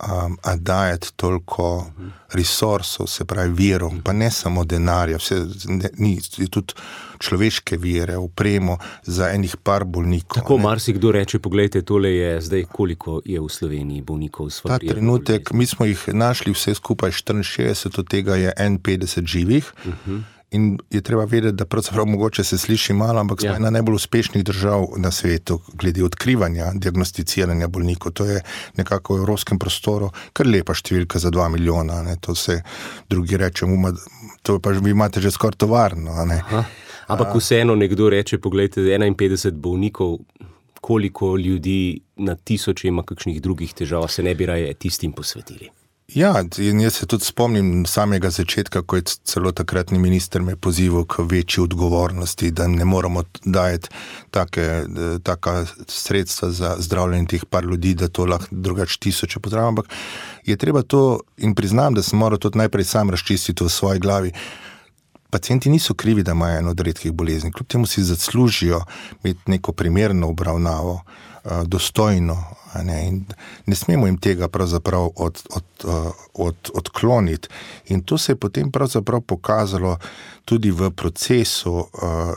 um, 0.03 0.37
a 0.43 0.55
dajati 0.55 1.13
toliko 1.15 1.91
resursov, 2.33 3.07
se 3.07 3.25
pravi 3.25 3.53
virov, 3.53 3.91
pa 4.03 4.13
ne 4.13 4.31
samo 4.31 4.65
denarja, 4.65 5.17
vse, 5.17 5.35
ne, 5.65 5.89
ni, 5.97 6.19
tudi 6.49 6.73
človeške 7.19 7.77
vire, 7.77 8.17
upremo 8.17 8.77
za 9.03 9.29
enih 9.29 9.57
par 9.63 9.85
bolnikov. 9.85 10.41
Tako 10.41 10.57
ne. 10.57 10.63
marsikdo 10.63 11.11
reče, 11.11 11.39
pogledajte, 11.39 11.81
tole 11.81 12.11
je 12.11 12.41
zdaj, 12.41 12.65
koliko 12.71 13.21
je 13.25 13.41
v 13.41 13.49
Sloveniji 13.49 14.01
bolnikov 14.01 14.49
s 14.49 14.61
Ta 14.61 14.69
Fabrijevo 14.69 14.93
trenutek, 14.93 15.51
mi 15.53 15.65
smo 15.65 15.85
jih 15.85 16.07
našli 16.13 16.51
vse 16.51 16.75
skupaj 16.75 17.11
64, 17.11 17.99
od 17.99 18.07
tega 18.07 18.35
je 18.35 18.53
51 18.57 19.25
živih. 19.25 19.73
Uh 19.85 19.93
-huh. 20.07 20.21
In 20.55 20.77
je 20.91 21.01
treba 21.01 21.25
vedeti, 21.27 21.55
da 21.59 21.65
pravzaprav 21.65 22.05
mogoče 22.07 22.43
se 22.43 22.57
sliši 22.57 22.93
malo, 22.93 23.19
ampak 23.19 23.41
smo 23.41 23.49
Ja. 23.49 23.55
ena 23.55 23.69
najbolj 23.69 23.95
uspešnih 23.95 24.43
držav 24.43 24.85
na 24.97 25.11
svetu, 25.11 25.59
glede 25.73 26.03
odkrivanja, 26.03 26.71
diagnosticiranja 26.75 27.67
bolnikov. 27.67 28.11
To 28.11 28.25
je 28.25 28.41
nekako 28.77 29.15
v 29.15 29.19
evropskem 29.25 29.59
prostoru 29.59 30.11
kar 30.33 30.47
lepa 30.47 30.73
številka 30.73 31.19
za 31.19 31.31
2 31.31 31.49
milijona. 31.57 32.01
Ne? 32.03 32.15
To 32.21 32.35
se 32.35 32.61
drugi 33.09 33.37
reče, 33.37 33.65
uma, 33.65 33.91
to 34.41 34.59
pa 34.59 34.69
vi 34.71 34.91
imate 34.95 35.21
že 35.21 35.31
skoraj 35.31 35.57
tovarno. 35.57 36.11
Ampak 37.07 37.35
vseeno 37.35 37.75
nekdo 37.75 38.09
reče, 38.09 38.37
pogledajte, 38.37 38.81
51 38.81 39.51
bolnikov, 39.51 40.17
koliko 40.81 41.35
ljudi 41.37 42.01
na 42.15 42.35
tisoče 42.35 42.87
ima 42.87 43.03
kakšnih 43.03 43.41
drugih 43.41 43.73
težav, 43.73 44.07
se 44.07 44.23
ne 44.23 44.35
bi 44.35 44.45
raje 44.45 44.73
tistim 44.73 45.11
posvetili. 45.11 45.69
Ja, 46.15 46.43
in 46.57 46.79
jaz 46.79 46.93
se 46.95 47.05
tudi 47.11 47.25
spomnim 47.27 47.81
samega 47.85 48.29
začetka, 48.31 48.81
ko 48.87 48.95
je 48.95 49.03
celo 49.27 49.51
takratni 49.51 49.99
minister 49.99 50.41
me 50.41 50.53
pozival 50.55 51.03
k 51.03 51.25
večji 51.27 51.63
odgovornosti, 51.63 52.51
da 52.55 52.67
ne 52.71 52.85
moramo 52.85 53.23
dajati 53.43 53.89
take, 54.31 54.83
taka 55.23 55.65
sredstva 55.87 56.51
za 56.51 56.75
zdravljenje 56.79 57.27
teh 57.27 57.43
par 57.45 57.63
ljudi, 57.63 57.93
da 57.99 58.07
to 58.07 58.25
lahko 58.25 58.47
drugače 58.51 58.99
tisoče 58.99 59.39
pozdravim. 59.39 59.67
Ampak 59.67 59.91
je 60.45 60.55
treba 60.57 60.81
to 60.81 61.19
in 61.37 61.55
priznam, 61.55 61.93
da 61.93 62.03
sem 62.03 62.19
moral 62.19 62.39
to 62.39 62.51
najprej 62.53 62.85
sam 62.85 63.09
razčistiti 63.09 63.63
v 63.63 63.69
svoji 63.69 63.99
glavi. 63.99 64.31
Pacijenti 65.29 65.69
niso 65.69 65.93
krivi, 65.93 66.23
da 66.23 66.31
imajo 66.31 66.59
eno 66.59 66.71
od 66.71 66.79
redkih 66.79 67.11
bolezni, 67.11 67.51
kljub 67.51 67.67
temu 67.67 67.85
si 67.85 68.03
zaslužijo 68.03 68.81
imeti 69.23 69.51
neko 69.51 69.71
primerno 69.71 70.29
obravnavo, 70.29 71.01
eh, 71.43 71.49
dostojno. 71.65 72.43
Ne, 72.83 73.07
In 73.07 73.25
ne 73.65 73.75
smemo 73.75 74.07
jim 74.07 74.17
tega 74.17 74.47
pravzaprav 74.47 75.09
od, 75.15 75.41
od, 75.55 75.63
eh, 75.83 76.11
od, 76.33 76.71
odkloniti. 76.73 77.49
In 77.87 78.01
to 78.01 78.17
se 78.17 78.31
je 78.31 78.35
potem 78.35 78.71
pravzaprav 78.71 79.21
pokazalo 79.21 79.97
tudi 80.45 80.71
v 80.71 80.91
procesu 80.93 81.73
uh, 81.73 81.89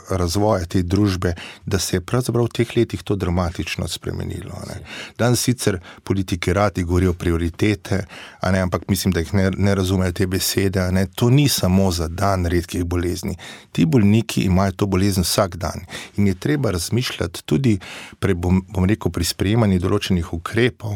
razvoja 0.09 0.65
te 0.65 0.81
družbe, 0.81 1.35
da 1.65 1.79
se 1.79 1.97
je 1.97 2.01
pravzaprav 2.01 2.49
v 2.49 2.53
teh 2.57 2.71
letih 2.75 3.03
to 3.05 3.15
dramatično 3.15 3.87
spremenilo. 3.87 4.57
ne. 4.67 4.81
Danes 5.17 5.41
sicer 5.45 5.79
politiki 6.03 6.53
radi 6.53 6.83
govorijo 6.83 7.13
prioritete, 7.13 8.05
ne, 8.51 8.59
ampak 8.59 8.89
mislim, 8.89 9.13
da 9.13 9.19
jih 9.19 9.33
ne, 9.33 9.51
ne 9.57 9.75
razumejo 9.75 10.11
te 10.11 10.27
besede. 10.27 10.91
Ne. 10.91 11.05
To 11.15 11.29
ni 11.29 11.47
samo 11.49 11.91
za 11.91 12.07
dan 12.07 12.45
redkih 12.45 12.83
bolezni. 12.83 13.37
Ti 13.71 13.85
bolniki 13.85 14.41
imajo 14.41 14.71
to 14.71 14.85
bolezen 14.85 15.23
vsak 15.23 15.55
dan 15.55 15.85
in 16.17 16.27
je 16.27 16.35
treba 16.35 16.71
razmišljati 16.71 17.43
tudi 17.45 17.79
pre, 18.19 18.33
bom, 18.33 18.65
bom 18.73 18.85
rekel, 18.85 19.11
pri 19.11 19.23
sprejemanju 19.23 19.79
določenih 19.79 20.28
ukrepov. 20.37 20.93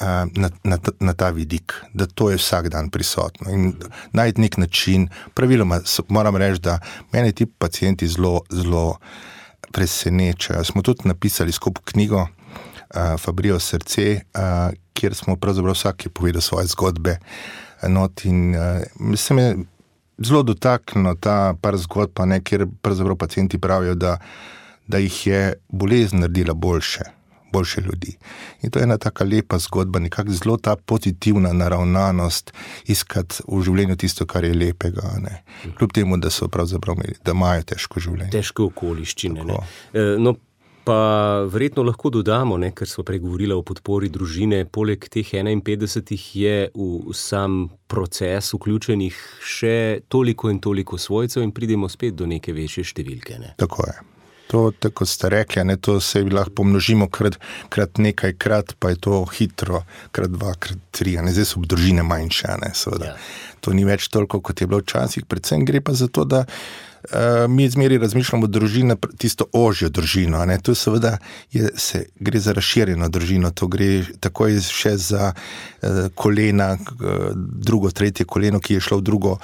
eh, 0.00 0.24
Na, 0.34 0.50
na, 0.64 0.78
na 1.00 1.12
ta 1.12 1.30
vidik, 1.30 1.72
da 1.92 2.06
to 2.06 2.30
je 2.30 2.36
vsak 2.36 2.68
dan 2.68 2.90
prisotno 2.90 3.50
in 3.50 3.74
najti 4.12 4.40
nek 4.40 4.56
način. 4.56 5.08
Praviloma 5.34 5.80
moram 6.08 6.36
reči, 6.36 6.60
da 6.60 6.78
mene 7.12 7.32
ti 7.32 7.46
pacijenti 7.46 8.08
zelo, 8.08 8.40
zelo 8.50 8.98
presenečajo. 9.72 10.64
Smo 10.64 10.82
tudi 10.82 11.08
napisali 11.08 11.52
skupaj 11.52 11.82
knjigo 11.84 12.20
uh, 12.20 12.28
Fabrijo 13.18 13.60
srce, 13.60 14.20
uh, 14.34 14.72
kjer 14.92 15.14
smo 15.14 15.36
pravzaprav 15.36 15.72
vsak 15.72 16.04
je 16.04 16.10
povedal 16.10 16.40
svoje 16.40 16.66
zgodbe. 16.66 17.18
Not 17.88 18.24
in 18.24 18.54
uh, 18.54 19.16
se 19.16 19.34
me 19.34 19.56
zelo 20.18 20.42
dotaknilo 20.42 21.14
ta 21.14 21.54
par 21.60 21.76
zgodb, 21.76 22.20
ne, 22.26 22.40
kjer 22.40 22.66
pravzaprav 22.82 23.16
pacijenti 23.16 23.58
pravijo, 23.58 23.94
da, 23.94 24.18
da 24.86 24.98
jih 24.98 25.26
je 25.26 25.54
bolezen 25.68 26.20
naredila 26.20 26.54
boljše. 26.54 27.21
Boljše 27.52 27.80
ljudi. 27.80 28.16
In 28.62 28.70
to 28.70 28.78
je 28.78 28.88
ena 28.88 28.98
tako 28.98 29.24
lepa 29.24 29.58
zgodba, 29.58 29.98
nekako 29.98 30.32
zelo 30.32 30.56
ta 30.56 30.76
pozitivna 30.76 31.52
naravnanost, 31.52 32.52
iskati 32.86 33.42
v 33.48 33.62
življenju 33.62 33.96
tisto, 33.96 34.26
kar 34.26 34.44
je 34.44 34.54
lepega. 34.54 35.16
Ne. 35.20 35.42
Kljub 35.78 35.92
temu, 35.92 36.16
da 36.16 36.30
so 36.30 36.48
pravzaprav 36.48 36.96
imeli, 36.96 37.18
da 37.24 37.36
imajo 37.36 37.66
težko 37.74 38.00
življenje. 38.00 38.32
Težke 38.32 38.62
okoliščine. 38.62 39.44
Eh, 39.92 40.16
No, 40.22 40.36
pa 40.84 41.42
verjetno 41.50 41.82
lahko 41.86 42.10
dodamo, 42.10 42.56
ne, 42.58 42.72
ker 42.74 42.88
smo 42.88 43.04
pregovorili 43.06 43.54
o 43.54 43.62
podpori 43.66 44.10
družine, 44.12 44.64
poleg 44.64 45.06
teh 45.08 45.34
51 45.34 46.38
je 46.38 46.56
v 46.74 47.14
sam 47.14 47.68
proces 47.86 48.52
vključenih 48.54 49.18
še 49.40 49.76
toliko 50.08 50.50
in 50.50 50.60
toliko 50.60 50.98
svojcev, 50.98 51.42
in 51.42 51.52
pridemo 51.52 51.88
spet 51.88 52.16
do 52.18 52.26
neke 52.26 52.54
večje 52.56 52.84
številke. 52.92 53.38
Ne. 53.38 53.54
Tako 53.62 53.86
je. 53.88 54.11
To, 54.52 54.68
tako 54.76 55.06
ste 55.08 55.30
rekli, 55.32 55.64
ne, 55.64 55.78
to 55.80 55.96
se 56.00 56.20
lahko 56.22 56.52
pomnožimo 56.60 57.08
krat, 57.08 57.38
krat 57.72 57.98
nekaj 57.98 58.34
krat, 58.36 58.74
pa 58.78 58.92
je 58.92 58.98
to 59.00 59.24
hitro, 59.32 59.80
krat 60.12 60.34
dva, 60.34 60.52
krat 60.60 60.78
tri, 60.92 61.16
ne 61.24 61.32
zdaj 61.32 61.48
so 61.54 61.62
družine 61.64 62.04
manjše, 62.04 62.58
ne, 62.60 62.72
seveda. 62.76 63.14
Ja. 63.14 63.16
To 63.64 63.72
ni 63.72 63.86
več 63.88 64.10
toliko, 64.12 64.42
kot 64.44 64.60
je 64.60 64.68
bilo 64.68 64.82
včasih, 64.82 65.24
predvsem 65.24 65.64
gre 65.64 65.80
pa 65.80 65.94
za 65.96 66.10
to, 66.12 66.26
da 66.28 66.44
uh, 66.44 67.48
mi 67.48 67.68
zmeri 67.70 67.96
razmišljamo 68.02 68.44
o 68.44 68.52
družini, 68.52 68.96
tisto 69.16 69.48
ožjo 69.56 69.88
družino. 69.88 70.44
Ne, 70.44 70.58
to 70.60 70.74
seveda 70.76 71.16
je, 71.54 71.70
se, 71.78 72.04
gre 72.20 72.40
za 72.40 72.52
razširjeno 72.52 73.08
družino, 73.08 73.54
to 73.56 73.70
gre 73.72 74.02
takoj 74.20 74.60
še 74.68 74.96
za 75.00 75.32
uh, 75.32 76.08
kolena, 76.14 76.74
uh, 76.76 77.30
drugo, 77.36 77.90
tretje 77.90 78.28
koleno, 78.28 78.60
ki 78.60 78.76
je 78.76 78.84
šlo 78.84 79.00
v 79.00 79.08
drugo 79.08 79.38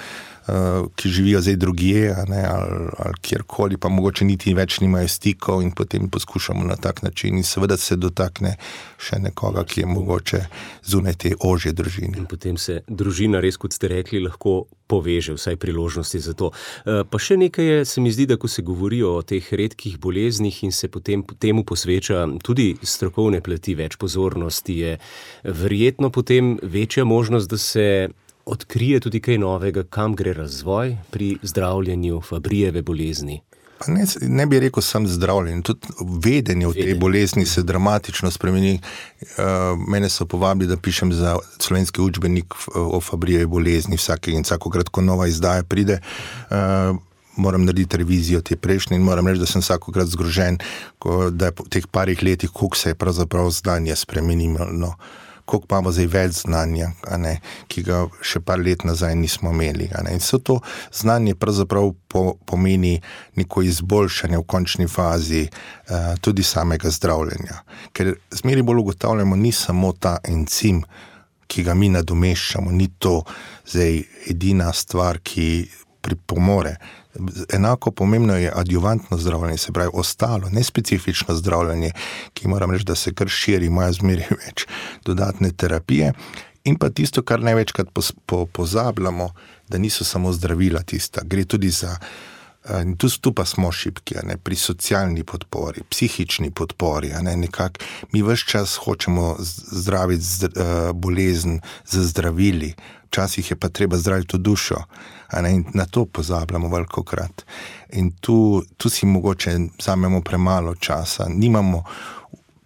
ki 0.96 1.08
živijo 1.08 1.40
zdaj 1.40 1.56
drugje, 1.56 2.14
ne, 2.28 2.44
ali, 2.50 2.88
ali 2.98 3.20
kjerkoli, 3.22 3.76
pa 3.76 3.88
mogoče 3.88 4.24
niti 4.24 4.54
več 4.54 4.80
nimajo 4.80 5.08
stikov, 5.08 5.62
in 5.62 5.72
potem 5.76 6.08
poskušamo 6.08 6.64
na 6.64 6.76
tak 6.76 7.02
način, 7.02 7.36
in 7.36 7.44
seveda 7.44 7.76
se 7.76 7.96
dotakne 7.96 8.56
še 8.98 9.18
nekoga, 9.20 9.64
ki 9.64 9.80
je 9.80 9.86
mogoče 9.86 10.40
zunaj 10.84 11.14
te 11.14 11.34
ožje 11.40 11.72
družine. 11.72 12.16
In 12.18 12.26
potem 12.26 12.56
se 12.56 12.82
družina, 12.88 13.42
res 13.44 13.56
kot 13.60 13.76
ste 13.76 13.90
rekli, 13.92 14.22
lahko 14.24 14.64
poveže, 14.88 15.36
vsaj 15.36 15.56
priložnosti 15.60 16.18
za 16.18 16.32
to. 16.32 16.50
Eh, 16.86 17.04
Pa 17.04 17.18
še 17.20 17.36
nekaj 17.36 17.64
je, 17.64 17.84
se 17.84 18.00
mi 18.00 18.10
zdi, 18.12 18.26
da 18.26 18.36
ko 18.40 18.48
se 18.48 18.62
govori 18.62 19.02
o 19.02 19.20
teh 19.22 19.44
redkih 19.52 19.98
boleznih 20.00 20.62
in 20.64 20.72
se 20.72 20.88
potem 20.88 21.24
temu 21.38 21.64
posveča 21.64 22.24
tudi 22.42 22.76
strokovne 22.82 23.40
plati, 23.44 23.74
več 23.74 23.96
pozornosti, 24.00 24.78
je 24.78 24.98
verjetno 25.44 26.10
potem 26.10 26.56
večja 26.62 27.04
možnost, 27.04 27.50
da 27.50 27.58
se 27.58 28.08
odkrije 28.48 29.00
tudi 29.00 29.20
kaj 29.20 29.38
novega, 29.38 29.84
kam 29.84 30.14
gre 30.16 30.32
razvoj 30.32 30.96
pri 31.10 31.36
zdravljenju 31.42 32.20
Fabrijeve 32.20 32.82
bolezni. 32.82 33.40
Pa 33.78 33.92
ne, 33.92 34.04
ne 34.22 34.46
bi 34.46 34.58
rekel, 34.60 34.82
sem 34.82 35.06
zdravljen. 35.06 35.62
Tudi 35.62 35.92
vedenje 36.24 36.66
o 36.66 36.72
tej 36.74 36.94
bolezni 36.98 37.46
se 37.46 37.62
dramatično 37.62 38.30
spremeni. 38.30 38.80
Uh, 39.20 39.78
mene 39.88 40.08
so 40.10 40.26
povabili, 40.26 40.68
da 40.68 40.76
pišem 40.76 41.12
za 41.12 41.36
slovenski 41.58 42.02
učbenik 42.02 42.54
o 42.74 43.00
fabriji 43.00 43.46
bolezni. 43.46 43.96
Vsake 43.96 44.34
in 44.34 44.42
vsakokrat, 44.42 44.88
ko 44.88 45.02
nova 45.02 45.28
izdaja 45.30 45.62
pride, 45.62 46.00
uh, 46.50 46.96
moram 47.36 47.64
narediti 47.64 47.96
revizijo 47.96 48.40
te 48.42 48.56
prejšnje 48.56 48.96
in 48.96 49.06
moram 49.06 49.28
reči, 49.28 49.44
da 49.44 49.46
sem 49.46 49.62
vsakokrat 49.62 50.10
zgrožen, 50.10 50.58
da 51.30 51.52
je 51.52 51.54
po 51.54 51.64
teh 51.70 51.86
parih 51.86 52.22
letih, 52.22 52.50
kako 52.50 52.76
se 52.76 52.90
je 52.90 52.98
pravzaprav 52.98 53.50
znanje 53.50 53.96
spremenilo. 53.96 54.66
No 54.72 54.94
koliko 55.48 55.66
imamo 55.70 55.92
zdaj 55.92 56.06
več 56.12 56.42
znanja, 56.42 56.90
ne, 57.16 57.38
ki 57.72 57.82
ga 57.86 58.02
še 58.20 58.42
par 58.44 58.60
let 58.60 58.84
nazaj 58.84 59.14
nismo 59.16 59.52
imeli. 59.54 59.88
In 60.12 60.20
vse 60.20 60.40
to 60.44 60.58
znanje 60.92 61.34
pravzaprav 61.40 61.90
po, 62.08 62.34
pomeni 62.44 62.98
neko 63.40 63.64
izboljšanje 63.64 64.38
v 64.38 64.46
končni 64.46 64.88
fazi 64.88 65.46
uh, 65.48 66.14
tudi 66.20 66.44
samega 66.44 66.92
zdravljenja. 66.92 67.62
Ker 67.96 68.14
zmeri 68.42 68.62
bolj 68.62 68.84
ugotavljamo, 68.84 69.36
ni 69.36 69.52
samo 69.52 69.92
ta 69.92 70.18
encim. 70.28 70.84
Ki 71.48 71.62
ga 71.64 71.72
mi 71.72 71.88
nadomeščamo, 71.88 72.68
ni 72.76 72.90
to 73.00 73.22
zdaj 73.64 74.02
edina 74.28 74.68
stvar, 74.76 75.16
ki 75.24 75.64
pripomore 76.04 76.74
enako 77.52 77.90
pomembno 77.90 78.36
je 78.36 78.52
adjuvantno 78.54 79.18
zdravljenje, 79.18 79.58
se 79.58 79.72
pravi 79.72 79.90
ostalo, 79.94 80.48
ne 80.52 80.64
specifično 80.64 81.34
zdravljenje, 81.34 81.90
ki 82.34 82.48
moram 82.48 82.70
reči, 82.70 82.84
da 82.84 82.94
se 82.94 83.14
kar 83.14 83.28
širi, 83.28 83.66
ima 83.66 83.92
zmeraj 83.92 84.26
več 84.46 84.66
dodatne 85.04 85.50
terapije. 85.52 86.12
In 86.64 86.76
pa 86.76 86.90
tisto, 86.90 87.22
kar 87.22 87.40
največkrat 87.40 87.88
pozabljamo, 88.52 89.30
da 89.68 89.78
niso 89.78 90.04
samo 90.04 90.32
zdravila 90.32 90.82
tista, 90.82 91.22
gre 91.24 91.44
tudi 91.44 91.70
za. 91.70 91.96
Tu, 92.98 93.08
tu 93.20 93.32
pa 93.32 93.44
smo 93.48 93.70
šipki, 93.72 94.18
ne, 94.28 94.34
pri 94.36 94.56
socialni 94.56 95.22
podpori, 95.24 95.80
psihični 95.88 96.50
podpori. 96.50 97.14
Ne, 97.22 97.36
nekak, 97.36 97.78
mi 98.12 98.20
vse 98.22 98.44
čas 98.50 98.74
hočemo 98.82 99.36
zdraviti 99.40 100.24
z, 100.24 100.50
uh, 100.50 100.90
bolezen 100.92 101.60
z 101.86 102.02
zdravili, 102.10 102.74
včasih 103.08 103.50
je 103.50 103.56
pa 103.56 103.68
treba 103.68 103.96
zdraviti 103.96 104.38
dušo. 104.38 104.76
Ne, 105.42 105.62
na 105.74 105.84
to 105.84 106.04
pozabljamo 106.04 106.68
veliko 106.68 107.02
krat. 107.02 107.44
In 107.92 108.12
tu, 108.20 108.62
tu 108.76 108.88
si 108.90 109.06
mogoče 109.06 109.58
vzamemo 109.78 110.22
premalo 110.22 110.74
časa. 110.74 111.26
Nimamo, 111.28 111.82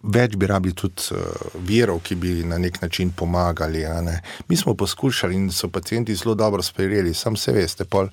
več 0.03 0.35
bi 0.35 0.47
rabili 0.47 0.75
tudi 0.75 1.11
uh, 1.11 1.19
virov, 1.67 1.99
ki 2.03 2.15
bi 2.15 2.33
na 2.43 2.57
nek 2.57 2.81
način 2.81 3.11
pomagali. 3.11 3.83
Mi 4.47 4.57
smo 4.57 4.75
poskušali 4.75 5.35
in 5.35 5.51
so 5.51 5.69
pacijenti 5.69 6.15
zelo 6.15 6.35
dobro 6.35 6.63
sprejeli, 6.63 7.13
sam 7.13 7.35
se 7.35 7.51
veste. 7.51 7.85
Pol, 7.85 8.07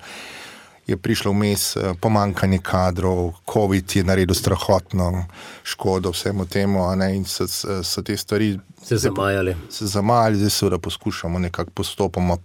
Je 0.87 0.97
prišlo 0.97 1.31
vmes 1.31 1.75
eh, 1.75 1.93
pomankanje 2.01 2.59
kadrov, 2.63 3.33
COVID 3.53 3.95
je 3.95 4.03
naredil 4.03 4.35
strahotno 4.35 5.25
škodo 5.63 6.11
vsemu 6.11 6.45
temu, 6.45 6.83
in 7.13 7.25
so, 7.25 7.47
so 7.83 8.01
te 8.01 8.17
stvari 8.17 8.59
se 8.83 8.97
zamajali. 8.97 9.55
Se 9.69 9.85
zamajali, 9.87 10.37
zdaj 10.37 10.49
se 10.49 10.69
da 10.69 10.77
poskušamo 10.77 11.39
nekako 11.39 11.71
postopoma 11.71 12.37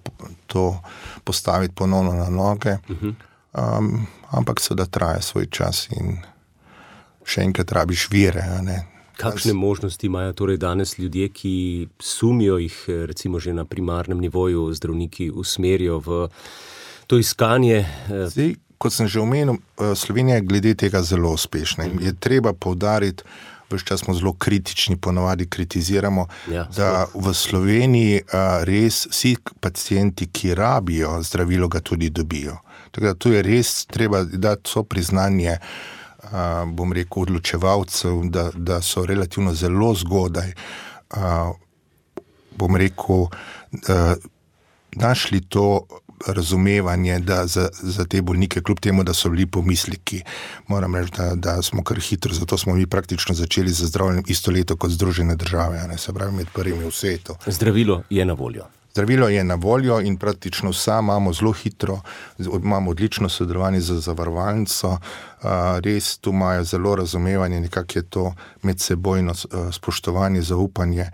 to 0.47 0.81
postaviti 1.25 1.75
ponovno 1.75 2.13
na 2.13 2.29
noge. 2.31 2.77
Um, 3.53 4.07
ampak 4.31 4.61
se 4.61 4.75
da 4.75 4.85
traja 4.85 5.21
svoj 5.21 5.47
čas 5.51 5.89
in 5.91 6.19
še 7.25 7.43
enkrat 7.43 7.73
rabiš 7.73 8.09
vire. 8.11 8.45
Kakšne 9.17 9.55
možnosti 9.57 10.07
imajo 10.07 10.33
torej 10.33 10.59
danes 10.61 10.99
ljudje, 10.99 11.29
ki 11.29 11.89
sumijo 11.99 12.59
jih, 12.59 12.85
recimo, 13.09 13.41
že 13.41 13.55
na 13.57 13.65
primarnem 13.65 14.21
nivoju, 14.21 14.69
zdravniki 14.77 15.31
usmerijo 15.31 15.99
v 16.05 16.29
to 17.07 17.19
iskanje? 17.19 17.77
Eh, 17.77 18.29
zdaj, 18.29 18.55
kot 18.79 18.93
sem 18.93 19.09
že 19.09 19.21
omenil, 19.21 19.55
eh, 19.55 19.95
Slovenija 19.95 20.37
je 20.37 20.43
glede 20.43 20.75
tega 20.75 21.03
zelo 21.03 21.33
uspešna 21.33 21.85
in 21.85 21.99
je 22.03 22.15
treba 22.15 22.53
povdariti. 22.53 23.23
Vse 23.71 23.85
čas 23.85 24.01
smo 24.01 24.15
zelo 24.15 24.33
kritični, 24.33 24.97
ponovadi 24.97 25.47
kritiziramo, 25.51 26.27
ja, 26.51 26.69
da 26.77 27.07
v 27.15 27.35
Sloveniji 27.35 28.21
a, 28.33 28.61
res 28.63 29.07
vsi 29.11 29.37
pacijenti, 29.61 30.27
ki 30.27 30.55
rabijo 30.55 31.23
zdravilo, 31.23 31.69
ga 31.69 31.81
tudi 31.81 32.11
dobijo. 32.11 32.59
Tako 32.91 33.07
da 33.07 33.15
tu 33.15 33.33
je 33.33 33.43
res 33.43 33.87
treba 33.87 34.23
dati 34.25 34.71
to 34.73 34.85
priznanje, 34.85 35.59
bom 36.67 36.93
rekel, 36.93 37.23
odločevalcev, 37.23 38.23
da, 38.31 38.51
da 38.55 38.79
so 38.83 39.03
relativno 39.07 39.55
zelo 39.55 39.95
zgodaj, 39.95 40.53
bom 42.57 42.77
rekel, 42.77 43.27
našli 44.95 45.41
to 45.41 45.87
razumevanje 46.27 47.21
za, 47.45 47.69
za 47.83 48.05
te 48.05 48.23
bolnike, 48.23 48.63
kljub 48.63 48.81
temu, 48.81 49.05
da 49.05 49.15
so 49.15 49.29
bili 49.29 49.47
pomisliki. 49.47 50.23
Moram 50.67 50.95
reči, 50.97 51.13
da, 51.17 51.35
da 51.35 51.63
smo 51.63 51.85
kar 51.85 52.01
hitro, 52.01 52.35
zato 52.35 52.59
smo 52.59 52.75
mi 52.75 52.87
praktično 52.87 53.35
začeli 53.35 53.71
z 53.71 53.87
zdravljenjem 53.87 54.25
isto 54.29 54.51
leto 54.51 54.77
kot 54.77 54.91
Združene 54.91 55.37
države, 55.37 55.89
ne, 55.89 55.99
se 55.99 56.13
pravi 56.13 56.33
med 56.33 56.47
prvimi 56.55 56.85
v 56.85 56.91
svetu. 56.91 57.37
Zdravilo 57.47 58.03
je 58.11 58.25
na 58.25 58.33
voljo. 58.33 58.65
Zdravilo 58.97 59.29
je 59.29 59.45
na 59.45 59.55
voljo 59.55 60.01
in 60.01 60.17
praktično 60.17 60.71
vsa 60.71 60.99
imamo 60.99 61.33
zelo 61.33 61.53
hitro, 61.53 62.01
imamo 62.39 62.91
odlično 62.91 63.29
sodelovanje 63.29 63.81
z 63.81 63.99
zavarovalnico, 64.01 64.99
res 65.85 66.19
tu 66.19 66.31
imajo 66.31 66.65
zelo 66.65 66.95
razumevanje, 66.97 67.61
nekako 67.61 67.99
je 67.99 68.03
to 68.03 68.35
medsebojno 68.63 69.35
spoštovanje, 69.73 70.43
zaupanje. 70.43 71.11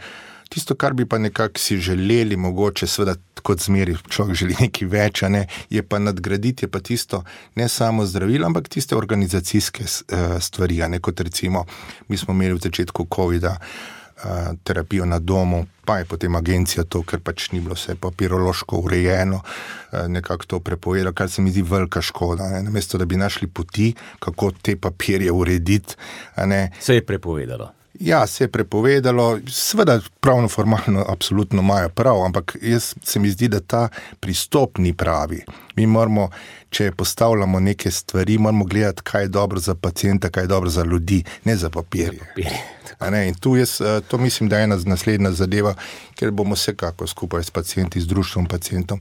Tisto, 0.52 0.74
kar 0.74 0.92
bi 0.92 1.06
pa 1.08 1.18
nekako 1.18 1.58
si 1.58 1.78
želeli, 1.80 2.36
mogoče, 2.36 2.86
seveda, 2.86 3.14
kot 3.42 3.62
zmeri, 3.64 3.94
človek 4.08 4.36
želi 4.36 4.56
nekaj 4.60 4.88
več, 4.88 5.22
ne, 5.32 5.46
je 5.72 5.80
pa 5.82 5.96
nadgraditi, 5.98 6.66
je 6.66 6.68
pa 6.68 6.82
tisto 6.84 7.22
ne 7.56 7.68
samo 7.72 8.04
zdravilo, 8.06 8.46
ampak 8.46 8.68
tiste 8.68 8.96
organizacijske 8.96 9.86
uh, 9.88 10.36
stvari. 10.44 10.82
Ne, 10.92 11.00
kot 11.00 11.24
recimo, 11.24 11.64
mi 12.08 12.20
smo 12.20 12.36
imeli 12.36 12.58
v 12.58 12.64
začetku 12.68 13.08
COVID-a 13.16 13.56
uh, 13.56 14.52
terapijo 14.64 15.08
na 15.08 15.18
domu, 15.18 15.64
pa 15.88 16.02
je 16.02 16.10
potem 16.12 16.36
agencija 16.36 16.84
to, 16.84 17.00
ker 17.00 17.24
pač 17.24 17.48
ni 17.56 17.64
bilo 17.64 17.78
vse 17.78 17.96
papirološko 17.96 18.84
urejeno, 18.84 19.40
uh, 19.40 20.04
nekako 20.08 20.46
to 20.46 20.60
prepovedala, 20.60 21.16
kar 21.16 21.32
se 21.32 21.40
mi 21.40 21.50
zdi 21.50 21.64
velika 21.64 22.04
škoda. 22.04 22.52
Ne, 22.52 22.62
namesto 22.68 23.00
da 23.00 23.08
bi 23.08 23.16
našli 23.16 23.48
poti, 23.48 23.94
kako 24.20 24.52
te 24.52 24.76
papirje 24.76 25.32
urediti. 25.32 25.96
Se 26.80 27.00
je 27.00 27.06
prepovedalo. 27.06 27.72
Ja, 28.02 28.26
se 28.26 28.44
je 28.44 28.48
prepovedalo, 28.48 29.38
seveda, 29.48 30.00
pravno, 30.20 30.48
formalno, 30.48 31.04
absolutno 31.08 31.62
imajo 31.62 31.88
prav, 31.88 32.24
ampak 32.24 32.56
jaz 32.62 32.94
se 33.02 33.20
mi 33.20 33.30
zdi, 33.30 33.48
da 33.48 33.60
ta 33.60 33.88
pristop 34.20 34.78
ni 34.78 34.92
pravi. 34.92 35.44
Mi 35.76 35.86
moramo, 35.86 36.28
če 36.70 36.90
postavljamo 36.92 37.60
neke 37.60 37.90
stvari, 37.90 38.38
moramo 38.38 38.64
gledati, 38.64 39.02
kaj 39.02 39.22
je 39.22 39.28
dobro 39.28 39.60
za 39.60 39.74
pacijenta, 39.74 40.30
kaj 40.30 40.42
je 40.42 40.46
dobro 40.46 40.70
za 40.70 40.82
ljudi, 40.82 41.22
ne 41.44 41.56
za 41.56 41.70
papirje. 41.70 42.20
Ne, 43.10 43.28
in 43.28 43.34
tu 43.34 43.56
jaz, 43.56 43.80
eh, 43.80 44.00
to 44.08 44.18
mislim, 44.18 44.48
da 44.48 44.58
je 44.58 44.64
ena 44.64 44.78
naslednja 44.84 45.30
zadeva, 45.30 45.74
ker 46.14 46.30
bomo 46.30 46.54
vsekako 46.54 47.06
skupaj 47.06 47.44
s 47.44 47.50
pacijenti, 47.50 48.00
z 48.00 48.06
društvom 48.06 48.46
pacijentom. 48.46 49.00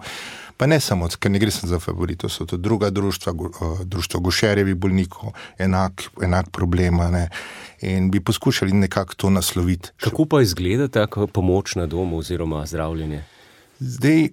Pa 0.62 0.68
ne 0.70 0.78
samo, 0.80 1.08
ker 1.10 1.32
ne 1.34 1.40
gre 1.42 1.50
za 1.50 1.80
favorito, 1.82 2.30
so 2.30 2.46
to 2.46 2.58
druga 2.58 2.90
društva, 2.90 3.34
eh, 3.34 3.84
društvo 3.86 4.20
Gošerjevi 4.20 4.74
bolnikov, 4.74 5.34
enak, 5.58 6.04
enak 6.22 6.52
problem. 6.54 7.02
Ne 7.12 7.30
in 7.82 8.12
bi 8.12 8.20
poskušali 8.20 8.74
nekako 8.74 9.14
to 9.14 9.30
nasloviti. 9.30 9.90
Kako 9.98 10.26
pa 10.26 10.42
izgleda 10.42 10.88
ta 10.88 11.08
pomoč 11.34 11.76
na 11.76 11.86
domu 11.86 12.18
oziroma 12.18 12.66
zdravljenje? 12.66 13.24
Zdaj, 13.80 14.24
uh, 14.24 14.30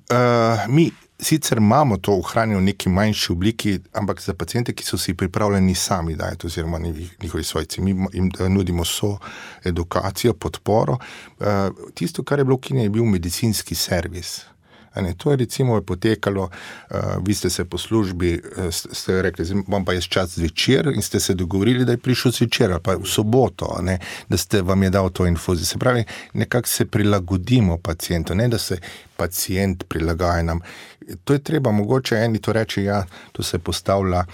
mi 0.69 0.91
sicer 1.21 1.59
imamo 1.59 1.97
to 1.97 2.13
ohranjeno 2.13 2.61
v 2.61 2.65
neki 2.65 2.89
manjši 2.89 3.33
obliki, 3.33 3.79
ampak 3.93 4.21
za 4.21 4.35
pacijente, 4.35 4.73
ki 4.73 4.85
so 4.85 4.99
si 4.99 5.15
pripravljeni 5.15 5.75
sami 5.75 6.17
dajati, 6.17 6.47
oziroma 6.47 6.79
njihovi 7.23 7.45
svojci, 7.45 7.81
mi 7.81 7.91
jim 8.13 8.31
nudimo 8.49 8.85
so 8.85 9.19
edukacijo, 9.65 10.35
podporo. 10.35 10.93
Uh, 11.41 11.47
tisto, 11.95 12.23
kar 12.23 12.39
je 12.39 12.45
bilo 12.45 12.55
ukinjeno, 12.55 12.85
je 12.85 12.91
bil 12.91 13.05
medicinski 13.05 13.75
servis. 13.75 14.41
Ne, 14.97 15.15
to 15.15 15.31
je 15.31 15.37
recimo 15.37 15.81
potekalo, 15.83 16.43
uh, 16.43 16.97
vi 17.27 17.35
ste 17.35 17.51
se 17.51 17.65
po 17.65 17.79
službi, 17.79 18.41
uh, 18.57 18.65
ste 18.73 19.23
rekli, 19.23 19.47
bom 19.67 19.85
pa 19.85 19.93
jaz 19.93 20.05
čas 20.05 20.35
zvečer 20.39 20.93
in 20.95 21.03
ste 21.03 21.21
se 21.21 21.35
dogovorili, 21.35 21.85
da 21.85 21.93
je 21.93 22.03
prišel 22.03 22.33
zvečer 22.33 22.73
ali 22.73 22.83
pa 22.83 22.97
v 22.97 23.07
soboto, 23.07 23.79
ne, 23.83 23.99
da 24.29 24.37
ste 24.37 24.63
vam 24.63 24.83
je 24.83 24.91
dal 24.91 25.11
to 25.11 25.27
infuzijo. 25.27 25.67
Se 25.67 25.79
pravi, 25.79 26.05
nekako 26.35 26.69
se 26.69 26.87
prilagodimo 26.87 27.79
pacijentu, 27.79 28.35
ne 28.35 28.49
da 28.49 28.59
se 28.59 28.79
pacijent 29.17 29.85
prilagaja 29.89 30.43
nam. 30.43 30.61
To 31.25 31.33
je 31.33 31.39
treba, 31.39 31.73
mogoče 31.73 32.17
eni 32.17 32.39
to 32.39 32.53
reči, 32.53 32.83
ja, 32.83 33.05
to 33.33 33.43
se 33.43 33.59
postavlja, 33.59 34.25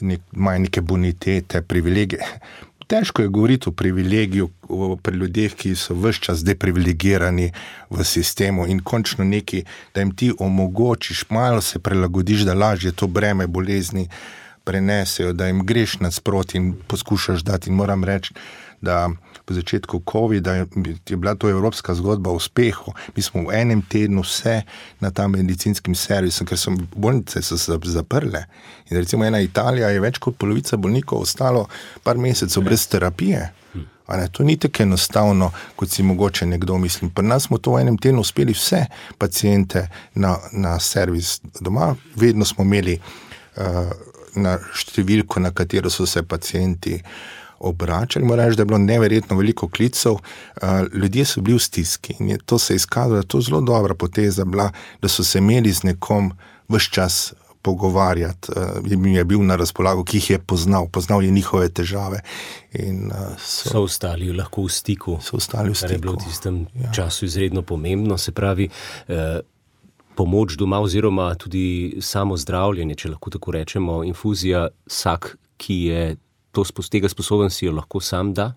nek, 0.00 0.20
imajo 0.32 0.58
neke 0.58 0.80
bonitete, 0.80 1.62
privilegije 1.62 2.24
težko 2.90 3.22
je 3.22 3.28
govoriti 3.28 3.68
o 3.68 3.72
privilegiju 3.72 4.48
pri 5.02 5.16
ljudeh, 5.16 5.54
ki 5.54 5.74
so 5.78 5.94
vse 5.94 6.20
čas 6.26 6.42
deprivilegirani 6.44 7.52
v 7.90 8.04
sistemu 8.04 8.66
in 8.66 8.82
končno 8.82 9.24
neki, 9.24 9.62
da 9.94 10.02
jim 10.02 10.10
ti 10.16 10.32
omogočiš, 10.38 11.24
malo 11.30 11.60
se 11.60 11.78
prilagodiš, 11.78 12.42
da 12.48 12.54
lažje 12.54 12.92
to 12.92 13.06
breme 13.06 13.46
bolezni 13.46 14.08
prenesejo, 14.64 15.32
da 15.32 15.46
jim 15.46 15.62
greš 15.66 15.98
nasproti 16.00 16.58
in 16.58 16.74
poskušaš 16.86 17.42
dati. 17.46 17.70
In 17.70 17.76
moram 17.76 18.04
reči, 18.04 18.34
da 18.80 19.08
po 19.50 19.54
začetku 19.58 20.06
COVID-a 20.06 20.62
je 20.62 21.16
bila 21.18 21.34
to 21.34 21.50
evropska 21.50 21.94
zgodba 21.94 22.30
o 22.30 22.38
uspehu. 22.38 22.94
Mi 23.16 23.22
smo 23.22 23.50
v 23.50 23.58
enem 23.58 23.82
tednu 23.82 24.22
vse 24.22 24.62
na 25.02 25.10
ta 25.10 25.26
medicinskem 25.26 25.94
servisu, 25.94 26.46
ker 26.46 26.54
so 26.54 26.70
bolnice 26.94 27.42
so 27.42 27.58
se 27.58 27.74
zaprle. 27.82 28.46
In 28.90 28.96
recimo 28.96 29.26
ena 29.26 29.40
Italija 29.42 29.90
je 29.90 30.00
več 30.00 30.22
kot 30.22 30.38
polovica 30.38 30.78
bolnikov 30.78 31.26
ostalo 31.26 31.66
par 32.06 32.14
mesecev 32.14 32.62
brez 32.62 32.86
terapije. 32.86 33.50
Ne, 34.10 34.28
to 34.30 34.46
ni 34.46 34.54
tako 34.56 34.82
enostavno, 34.82 35.50
kot 35.76 35.90
si 35.90 36.02
mogoče 36.02 36.46
nekdo 36.46 36.78
misli. 36.78 37.10
Pri 37.10 37.26
nas 37.26 37.48
smo 37.50 37.58
to 37.58 37.74
v 37.74 37.82
enem 37.82 37.98
tednu 37.98 38.22
uspeli 38.22 38.54
vse 38.54 38.84
pacijente 39.18 39.88
na, 40.14 40.36
na 40.52 40.78
servis 40.78 41.40
doma, 41.60 41.96
vedno 42.14 42.46
smo 42.46 42.62
imeli 42.62 43.00
uh, 43.00 43.90
na 44.38 44.58
številko, 44.62 45.42
na 45.42 45.50
katero 45.50 45.90
so 45.90 46.06
se 46.06 46.22
pacijenti 46.22 47.00
obračali. 47.60 48.24
Moram 48.24 48.46
reči, 48.46 48.56
da 48.56 48.62
je 48.62 48.66
bilo 48.66 48.78
neverjetno 48.78 49.36
veliko 49.36 49.68
klicev, 49.68 50.12
uh, 50.12 50.22
ljudje 50.94 51.24
so 51.24 51.40
bili 51.40 51.58
v 51.58 51.62
stiski 51.62 52.14
in 52.18 52.28
je 52.28 52.38
to 52.38 52.58
se 52.58 52.74
je 52.74 52.76
izkazalo, 52.76 53.12
da 53.12 53.20
je 53.20 53.28
to 53.28 53.40
zelo 53.40 53.60
dobra 53.60 53.94
poteza 53.94 54.44
bila, 54.44 54.70
da 55.02 55.08
so 55.08 55.24
se 55.24 55.38
imeli 55.38 55.72
z 55.72 55.82
nekom 55.82 56.32
vse 56.68 56.88
čas 56.90 57.34
pogovarjati, 57.62 58.52
uh, 58.56 58.90
je 59.04 59.24
bil 59.24 59.42
na 59.44 59.56
razpolago, 59.56 60.04
ki 60.04 60.16
jih 60.16 60.30
je 60.30 60.38
poznal, 60.38 60.88
poznal 60.88 61.22
je 61.22 61.30
njihove 61.30 61.68
težave. 61.68 62.20
In, 62.72 63.06
uh, 63.06 63.36
so, 63.38 63.68
so 63.68 63.82
ostali 63.82 64.32
lahko 64.32 64.64
v 64.64 64.72
stiku. 64.72 65.18
So 65.20 65.36
ostali 65.36 65.70
v 65.70 65.74
stiku. 65.74 65.88
Kar 65.88 65.96
je 65.96 65.98
bilo 65.98 66.12
v 66.16 66.24
tistem 66.24 66.66
ja. 66.74 66.92
času 66.92 67.24
izredno 67.24 67.62
pomembno, 67.62 68.18
se 68.18 68.32
pravi. 68.32 68.68
Uh, 69.08 69.40
Pomoč 70.14 70.56
doma, 70.58 70.80
oziroma 70.80 71.34
tudi 71.34 71.96
samo 72.00 72.36
zdravljenje, 72.36 72.94
če 72.94 73.08
lahko 73.08 73.30
tako 73.30 73.54
rečemo, 73.56 74.02
infuzija, 74.04 74.66
vsak, 74.90 75.36
ki 75.56 75.76
je 75.84 76.16
to 76.52 76.64
tega 76.90 77.08
sposoben, 77.08 77.50
si 77.50 77.66
jo 77.66 77.72
lahko 77.72 78.00
sam 78.00 78.34
da. 78.34 78.52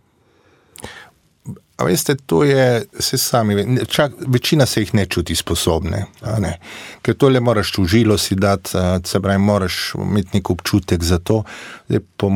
A 1.78 1.84
veste, 1.84 2.16
to 2.16 2.44
je 2.44 2.86
vse 3.00 3.18
sami. 3.18 3.78
Čak, 3.88 4.12
večina 4.28 4.66
se 4.66 4.82
jih 4.82 4.94
ne 4.94 5.06
čuti 5.06 5.36
sposobne. 5.36 6.06
Ne? 6.40 6.58
Ker 7.02 7.18
to 7.18 7.30
le 7.34 7.40
moraš 7.42 7.74
v 7.78 7.88
žilo 7.90 8.18
si 8.18 8.36
dati, 8.36 8.78
se 9.04 9.20
pravi, 9.20 9.42
moraš 9.42 9.94
imeti 9.98 10.38
nek 10.38 10.50
občutek 10.50 11.04
za 11.04 11.18
to. 11.18 11.44
Zdaj, 11.90 12.00
po, 12.18 12.30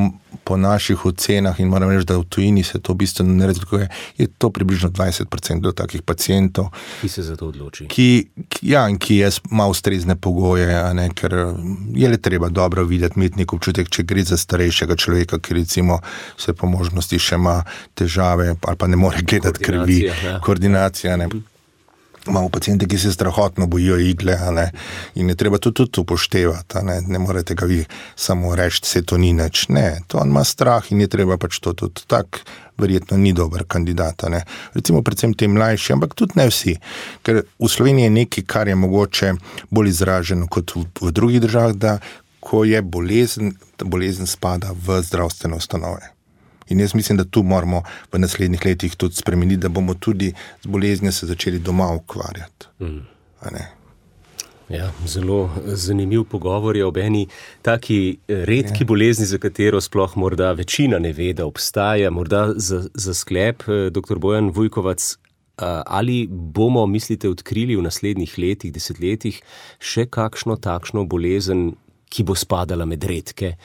po 0.43 0.57
naših 0.57 1.05
ocenah, 1.05 1.59
in 1.59 1.67
moram 1.67 1.89
reči, 1.89 2.05
da 2.05 2.17
v 2.17 2.25
tujini 2.29 2.63
se 2.63 2.79
to 2.79 2.93
bistveno 2.93 3.33
ne 3.33 3.47
razlikuje, 3.47 3.89
je 4.17 4.27
to 4.27 4.49
približno 4.49 4.89
20% 4.89 5.61
do 5.61 5.71
takih 5.71 6.01
pacijentov. 6.01 6.71
Ki 7.01 7.09
se 7.09 7.23
za 7.23 7.35
to 7.35 7.47
odloči. 7.47 7.87
Ki, 7.87 8.27
ja, 8.61 8.87
ki 8.99 9.21
ima 9.51 9.67
ustrezne 9.67 10.15
pogoje, 10.15 10.67
ne, 10.93 11.09
ker 11.15 11.35
je 11.93 12.09
le 12.09 12.17
treba 12.17 12.49
dobro 12.49 12.83
videti, 12.83 13.19
imeti 13.19 13.43
nek 13.43 13.53
občutek, 13.53 13.89
če 13.89 14.03
gre 14.03 14.23
za 14.23 14.37
starejšega 14.37 14.95
človeka, 14.95 15.39
ki 15.39 15.59
recimo 15.61 16.01
vse 16.37 16.53
po 16.53 16.67
možnosti 16.67 17.19
še 17.19 17.35
ima 17.35 17.61
težave 17.95 18.55
ali 18.61 18.77
pa 18.77 18.87
ne 18.87 18.97
more 18.97 19.21
gledati 19.27 19.63
krvi. 19.63 20.01
Ja. 20.25 20.39
Koordinacija. 20.39 21.17
Ne. 21.17 21.29
Imamo 22.27 22.49
pacijente, 22.49 22.87
ki 22.87 22.97
se 22.97 23.11
strahotno 23.13 23.67
bojijo 23.67 23.97
igle, 23.99 24.37
in 25.15 25.29
je 25.29 25.35
treba 25.35 25.57
to 25.57 25.71
tudi 25.71 26.01
upoštevati. 26.01 26.77
Ne, 26.83 27.01
ne 27.01 27.19
morete 27.19 27.55
ga 27.55 27.65
vi 27.65 27.85
samo 28.15 28.55
reči, 28.55 28.81
da 28.81 28.87
se 28.87 29.01
to 29.01 29.17
ni 29.17 29.33
nič. 29.33 29.67
Ne, 29.69 30.01
to 30.07 30.17
on 30.17 30.29
ima 30.29 30.43
strah 30.43 30.91
in 30.91 31.01
je 31.01 31.07
treba 31.07 31.37
pač 31.37 31.59
to 31.59 31.73
tudi 31.73 32.01
tako. 32.07 32.39
Verjetno 32.77 33.17
ni 33.17 33.33
dober 33.33 33.63
kandidat. 33.67 34.23
Ne. 34.29 34.43
Recimo, 34.73 35.01
predvsem 35.01 35.33
ti 35.33 35.47
mlajši, 35.47 35.93
ampak 35.93 36.13
tudi 36.13 36.35
ne 36.35 36.45
vsi. 36.49 36.75
Ker 37.25 37.41
v 37.59 37.69
Sloveniji 37.69 38.05
je 38.05 38.09
nekaj, 38.09 38.43
kar 38.45 38.67
je 38.67 38.75
mogoče 38.75 39.33
bolj 39.69 39.89
izraženo 39.89 40.47
kot 40.47 40.75
v, 40.75 40.83
v 41.01 41.11
drugih 41.11 41.41
državah, 41.41 41.73
da 41.73 41.97
ko 42.39 42.63
je 42.63 42.81
bolezen, 42.81 43.55
bolezen 43.83 44.27
spada 44.27 44.75
v 44.85 45.01
zdravstvene 45.01 45.57
ustanove. 45.57 46.16
In 46.69 46.79
jaz 46.79 46.95
mislim, 46.95 47.17
da 47.17 47.25
tu 47.25 47.43
moramo 47.43 47.83
v 48.11 48.19
naslednjih 48.19 48.65
letih 48.65 48.95
tudi 48.95 49.15
spremeniti, 49.15 49.61
da 49.61 49.69
bomo 49.69 49.93
tudi 49.93 50.33
z 50.63 50.67
boleznijo 50.67 51.11
se 51.11 51.25
začeli 51.25 51.59
doma 51.59 51.91
ukvarjati. 51.93 52.67
Mm. 52.79 53.05
Ja, 54.69 54.91
zelo 55.05 55.49
zanimiv 55.65 56.23
pogovor 56.23 56.75
je 56.75 56.85
ob 56.85 56.97
eni 56.97 57.27
taki 57.61 58.17
redki 58.27 58.83
ja. 58.83 58.87
bolezni, 58.87 59.25
za 59.25 59.37
katero 59.37 59.81
sploh 59.81 60.17
morda 60.17 60.51
večina 60.51 60.99
ne 60.99 61.13
ve, 61.13 61.33
da 61.33 61.45
obstaja. 61.45 62.11
Morda 62.11 62.53
za, 62.55 62.83
za 62.93 63.13
sklep, 63.13 63.63
eh, 63.67 63.89
dr. 63.89 64.19
Bojan 64.19 64.49
Vujkovac, 64.49 65.15
ali 65.85 66.27
bomo, 66.29 66.85
mislite, 66.85 67.29
odkrili 67.29 67.75
v 67.75 67.81
naslednjih 67.81 68.37
letih, 68.37 68.73
desetletjih 68.73 69.41
še 69.79 70.05
kakšno 70.05 70.57
takšno 70.61 71.05
bolezen, 71.09 71.71
ki 72.13 72.23
bo 72.23 72.35
spadala 72.35 72.85
med 72.85 73.03
redke? 73.03 73.55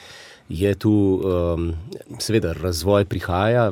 Je 0.49 0.75
tu, 0.75 1.21
um, 1.23 1.73
seveda, 2.19 2.53
razvoj 2.53 3.05
prihaja, 3.05 3.71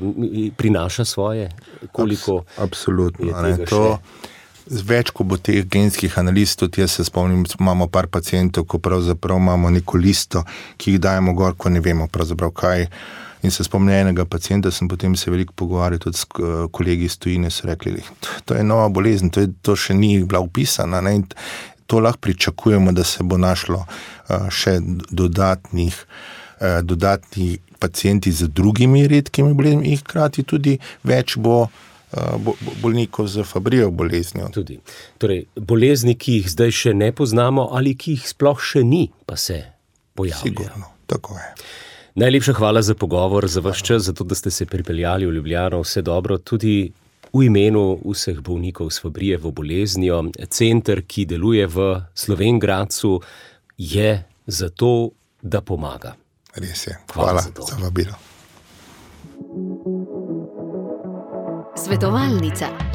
prinaša 0.57 1.05
svoje, 1.05 1.51
koliko. 1.91 2.43
Abs 2.57 2.87
absolutno. 2.87 3.99
Več, 4.71 5.09
ko 5.11 5.25
bo 5.27 5.35
teh 5.41 5.65
genskih 5.67 6.13
analiz, 6.21 6.53
tudi 6.55 6.83
jaz 6.83 6.93
se 6.95 7.03
spomnim, 7.03 7.43
imamo 7.59 7.89
par 7.91 8.07
pacijentov, 8.07 8.67
ko 8.69 8.79
pravzaprav 8.79 9.39
imamo 9.41 9.69
neko 9.73 9.97
listo, 9.97 10.45
ki 10.77 10.93
jih 10.93 11.01
dajemo 11.01 11.33
gor, 11.35 11.57
ko 11.57 11.69
ne 11.69 11.81
vemo 11.83 12.07
pravzaprav 12.07 12.53
kaj. 12.55 12.85
In 13.41 13.51
se 13.51 13.65
spomnim 13.65 13.95
enega 13.95 14.23
pacijenta, 14.29 14.71
sem 14.71 14.87
potem 14.87 15.15
se 15.17 15.31
veliko 15.33 15.53
pogovarjal 15.57 15.99
tudi 15.99 16.17
s 16.17 16.27
kolegi 16.71 17.09
iz 17.09 17.17
tujine, 17.17 17.49
so 17.49 17.65
rekli, 17.67 17.97
to 18.45 18.53
je 18.53 18.63
nova 18.63 18.85
bolezen, 18.89 19.33
to, 19.33 19.41
je, 19.41 19.49
to 19.65 19.75
še 19.75 19.97
ni 19.97 20.19
bila 20.23 20.43
upisana. 20.45 21.01
Ne? 21.01 21.17
To 21.89 21.99
lahko 21.99 22.21
pričakujemo, 22.29 22.93
da 22.93 23.03
se 23.03 23.25
bo 23.25 23.41
našlo 23.41 23.81
uh, 23.81 24.45
še 24.53 24.77
dodatnih. 25.09 25.97
Eh, 25.97 26.40
dodatni 26.83 27.57
pacijenti 27.79 28.31
z 28.31 28.47
drugimi 28.47 29.07
redkimi 29.07 29.53
boleznimi, 29.53 29.89
in 29.89 29.97
hkrati 29.97 30.43
tudi 30.43 30.77
več 31.03 31.37
bo. 31.37 31.65
Eh, 32.11 32.19
bolnikov 32.81 33.27
z 33.27 33.43
fabrijo 33.47 33.91
boleznijo. 33.91 34.49
Tudi. 34.51 34.79
Torej, 35.17 35.45
bolezni, 35.55 36.17
ki 36.19 36.41
jih 36.41 36.49
zdaj 36.51 36.73
še 36.75 36.91
ne 36.93 37.07
poznamo, 37.15 37.69
ali 37.71 37.93
ki 37.95 38.17
jih 38.17 38.25
sploh 38.27 38.59
še 38.59 38.83
ni, 38.83 39.05
pa 39.23 39.37
se 39.39 39.61
pojavljajo. 40.19 40.43
Sigurno, 40.43 40.89
tako 41.07 41.37
je. 41.39 41.47
Najlepša 42.19 42.57
hvala 42.59 42.81
za 42.83 42.97
pogovor, 42.99 43.47
za 43.47 43.63
vaš 43.63 43.83
čas, 43.87 44.03
za 44.09 44.13
to, 44.13 44.27
da 44.27 44.35
ste 44.35 44.51
se 44.51 44.67
pripeljali 44.67 45.23
v 45.25 45.37
Ljubljano. 45.37 45.79
Vse 45.87 46.03
dobro, 46.03 46.35
tudi 46.37 46.91
v 47.31 47.45
imenu 47.47 48.01
vseh 48.03 48.43
bolnikov 48.43 48.91
s 48.91 48.99
fabrijo 48.99 49.39
boleznijo. 49.47 50.25
Center, 50.51 51.05
ki 51.07 51.25
deluje 51.25 51.63
v 51.67 51.93
Slovengracu, 52.11 53.21
je 53.77 54.11
zato, 54.51 55.15
da 55.41 55.63
pomaga. 55.63 56.11
Res 56.55 56.87
je. 56.87 56.97
Hvala, 57.13 57.31
Hvala 57.31 57.41
za, 57.41 57.49
za 57.67 57.75
vabilo. 57.83 58.13
Svetovalnica. 61.75 62.90